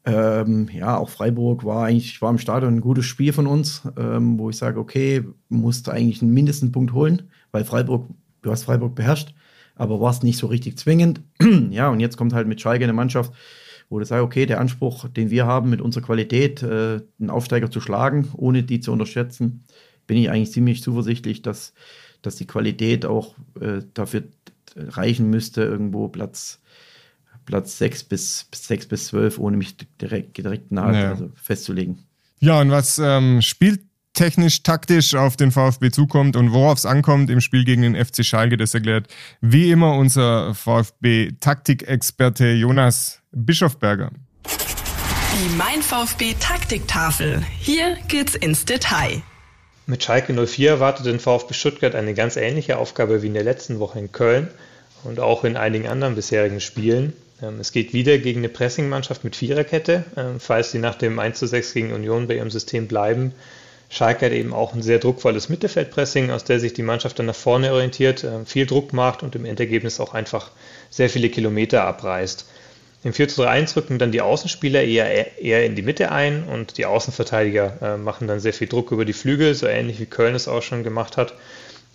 [0.05, 4.39] ähm, ja, auch Freiburg war eigentlich, war im Stadion ein gutes Spiel von uns, ähm,
[4.39, 8.07] wo ich sage, okay, musste eigentlich einen mindesten Punkt holen, weil Freiburg,
[8.41, 9.35] du hast Freiburg beherrscht,
[9.75, 11.21] aber warst nicht so richtig zwingend.
[11.69, 13.31] ja, und jetzt kommt halt mit Schalke eine Mannschaft,
[13.89, 17.69] wo du sagst, okay, der Anspruch, den wir haben mit unserer Qualität, äh, einen Aufsteiger
[17.69, 19.65] zu schlagen, ohne die zu unterschätzen,
[20.07, 21.73] bin ich eigentlich ziemlich zuversichtlich, dass,
[22.23, 24.23] dass die Qualität auch äh, dafür
[24.75, 26.61] reichen müsste, irgendwo Platz
[27.51, 31.09] Platz 6 bis, 6 bis 12, ohne mich direkt, direkt nahe ja.
[31.09, 31.99] also festzulegen.
[32.39, 37.41] Ja, und was ähm, spieltechnisch, taktisch auf den VfB zukommt und worauf es ankommt im
[37.41, 39.07] Spiel gegen den FC Schalke, das erklärt
[39.41, 44.11] wie immer unser VfB-Taktikexperte Jonas Bischofberger.
[44.45, 47.43] Die Mein VfB Taktiktafel.
[47.59, 49.21] Hier geht's ins Detail.
[49.87, 53.79] Mit Schalke 04 erwartet den VfB Stuttgart eine ganz ähnliche Aufgabe wie in der letzten
[53.79, 54.47] Woche in Köln
[55.03, 57.13] und auch in einigen anderen bisherigen Spielen.
[57.41, 61.39] Ähm, es geht wieder gegen eine Pressingmannschaft mit Viererkette, ähm, falls sie nach dem 1
[61.39, 63.33] zu 6 gegen Union bei ihrem System bleiben.
[63.89, 67.35] Schalke hat eben auch ein sehr druckvolles Mittelfeldpressing, aus der sich die Mannschaft dann nach
[67.35, 70.51] vorne orientiert, ähm, viel Druck macht und im Endergebnis auch einfach
[70.89, 72.45] sehr viele Kilometer abreißt.
[73.03, 76.43] Im 4 zu 3 1 rücken dann die Außenspieler eher, eher in die Mitte ein
[76.43, 80.05] und die Außenverteidiger äh, machen dann sehr viel Druck über die Flügel, so ähnlich wie
[80.05, 81.33] Köln es auch schon gemacht hat.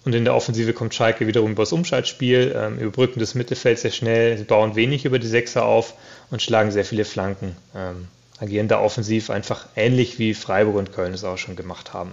[0.06, 3.90] Und in der Offensive kommt Schalke wiederum über das Umschaltspiel, ähm, überbrücken das Mittelfeld sehr
[3.90, 5.94] schnell, sie bauen wenig über die Sechser auf
[6.30, 7.56] und schlagen sehr viele Flanken.
[7.74, 8.06] Ähm,
[8.38, 12.12] agieren da offensiv einfach ähnlich wie Freiburg und Köln es auch schon gemacht haben.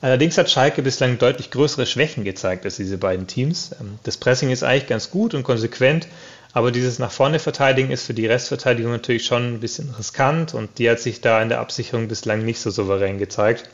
[0.00, 3.72] Allerdings hat Schalke bislang deutlich größere Schwächen gezeigt als diese beiden Teams.
[3.80, 6.06] Ähm, das Pressing ist eigentlich ganz gut und konsequent,
[6.52, 10.78] aber dieses nach vorne verteidigen ist für die Restverteidigung natürlich schon ein bisschen riskant und
[10.78, 13.68] die hat sich da in der Absicherung bislang nicht so souverän gezeigt.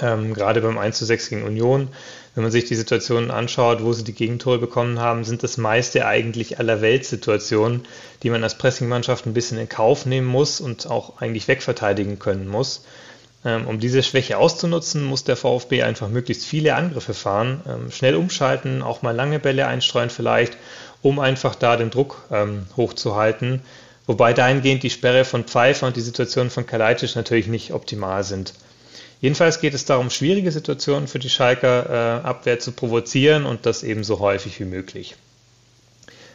[0.00, 1.88] Ähm, gerade beim 1 zu 6 gegen Union,
[2.34, 6.06] wenn man sich die Situationen anschaut, wo sie die Gegentore bekommen haben, sind das meiste
[6.06, 7.82] eigentlich aller Weltsituationen,
[8.22, 12.46] die man als Pressingmannschaft ein bisschen in Kauf nehmen muss und auch eigentlich wegverteidigen können
[12.46, 12.84] muss.
[13.44, 18.14] Ähm, um diese Schwäche auszunutzen, muss der VfB einfach möglichst viele Angriffe fahren, ähm, schnell
[18.14, 20.56] umschalten, auch mal lange Bälle einstreuen vielleicht,
[21.02, 23.62] um einfach da den Druck ähm, hochzuhalten.
[24.06, 28.54] Wobei dahingehend die Sperre von Pfeiffer und die Situation von Kalajdzic natürlich nicht optimal sind.
[29.20, 33.82] Jedenfalls geht es darum, schwierige Situationen für die Schalker äh, Abwehr zu provozieren und das
[33.82, 35.16] ebenso häufig wie möglich.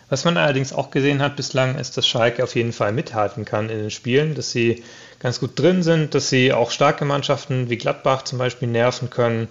[0.09, 3.69] Was man allerdings auch gesehen hat bislang, ist, dass Schalke auf jeden Fall mithalten kann
[3.69, 4.83] in den Spielen, dass sie
[5.19, 9.47] ganz gut drin sind, dass sie auch starke Mannschaften wie Gladbach zum Beispiel nerven können.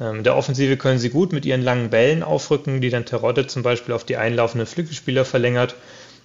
[0.00, 3.48] Ähm, in der Offensive können sie gut mit ihren langen Bällen aufrücken, die dann Terodde
[3.48, 5.74] zum Beispiel auf die einlaufenden Flügelspieler verlängert.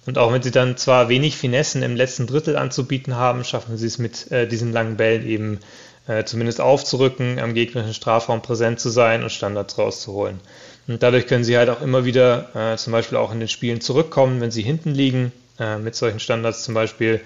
[0.06, 3.86] Und auch wenn sie dann zwar wenig Finessen im letzten Drittel anzubieten haben, schaffen sie
[3.86, 5.60] es mit äh, diesen langen Bällen eben
[6.06, 10.40] äh, zumindest aufzurücken, am gegnerischen Strafraum präsent zu sein und Standards rauszuholen.
[10.86, 13.80] Und dadurch können sie halt auch immer wieder äh, zum Beispiel auch in den Spielen
[13.80, 17.20] zurückkommen, wenn sie hinten liegen, äh, mit solchen Standards zum Beispiel.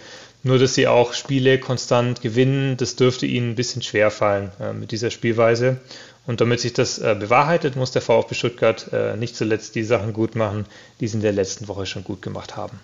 [0.44, 4.72] Nur, dass sie auch Spiele konstant gewinnen, das dürfte ihnen ein bisschen schwer fallen äh,
[4.72, 5.78] mit dieser Spielweise.
[6.26, 10.12] Und damit sich das äh, bewahrheitet, muss der VfB Stuttgart äh, nicht zuletzt die Sachen
[10.12, 10.66] gut machen,
[11.00, 12.78] die sie in der letzten Woche schon gut gemacht haben.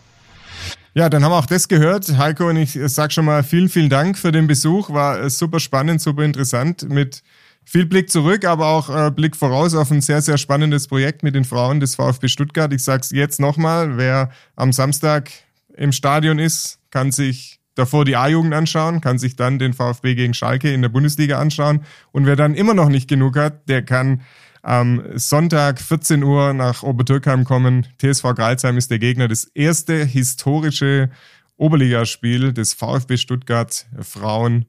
[0.97, 2.07] Ja, dann haben wir auch das gehört.
[2.18, 4.90] Heiko und ich sage schon mal vielen, vielen Dank für den Besuch.
[4.90, 7.24] War äh, super spannend, super interessant mit
[7.64, 11.34] viel Blick zurück, aber auch äh, Blick voraus auf ein sehr, sehr spannendes Projekt mit
[11.34, 12.72] den Frauen des VfB Stuttgart.
[12.72, 15.30] Ich sage es jetzt nochmal, wer am Samstag
[15.76, 20.32] im Stadion ist, kann sich davor die A-Jugend anschauen, kann sich dann den VfB gegen
[20.32, 21.80] Schalke in der Bundesliga anschauen.
[22.12, 24.20] Und wer dann immer noch nicht genug hat, der kann
[24.65, 27.87] am Sonntag 14 Uhr nach Obertürkheim kommen.
[27.99, 29.29] TSV Greilsheim ist der Gegner.
[29.29, 31.11] Das erste historische
[31.57, 34.65] Oberligaspiel des VfB Stuttgart Frauen.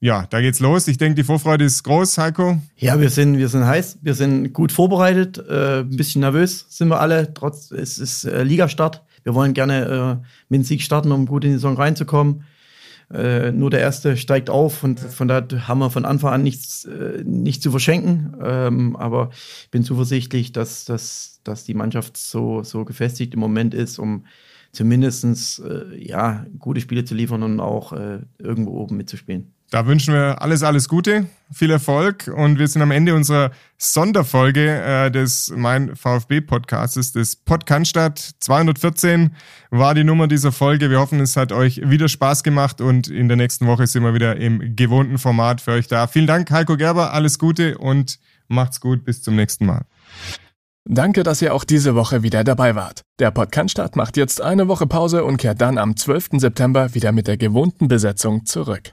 [0.00, 0.88] Ja, da geht's los.
[0.88, 2.60] Ich denke, die Vorfreude ist groß, Heiko.
[2.76, 6.88] Ja, wir sind, wir sind heiß, wir sind gut vorbereitet, äh, ein bisschen nervös sind
[6.88, 7.32] wir alle.
[7.32, 9.02] Trotz, es ist äh, Ligastart.
[9.22, 12.44] Wir wollen gerne äh, mit dem Sieg starten, um gut in die Saison reinzukommen.
[13.12, 16.84] Äh, nur der erste steigt auf und von daher haben wir von Anfang an nichts,
[16.86, 18.36] äh, nicht zu verschenken.
[18.42, 19.30] Ähm, aber
[19.62, 24.26] ich bin zuversichtlich, dass, dass, dass die Mannschaft so, so gefestigt im Moment ist, um
[24.72, 29.55] zumindest äh, ja, gute Spiele zu liefern und auch äh, irgendwo oben mitzuspielen.
[29.70, 34.80] Da wünschen wir alles, alles Gute, viel Erfolg und wir sind am Ende unserer Sonderfolge
[34.80, 39.34] äh, des Mein VfB Podcastes, des Podcaststadt 214
[39.70, 40.88] war die Nummer dieser Folge.
[40.88, 44.14] Wir hoffen, es hat euch wieder Spaß gemacht und in der nächsten Woche sind wir
[44.14, 46.06] wieder im gewohnten Format für euch da.
[46.06, 49.82] Vielen Dank, Heiko Gerber, alles Gute und macht's gut, bis zum nächsten Mal.
[50.88, 53.02] Danke, dass ihr auch diese Woche wieder dabei wart.
[53.18, 56.28] Der Podcast macht jetzt eine Woche Pause und kehrt dann am 12.
[56.34, 58.92] September wieder mit der gewohnten Besetzung zurück.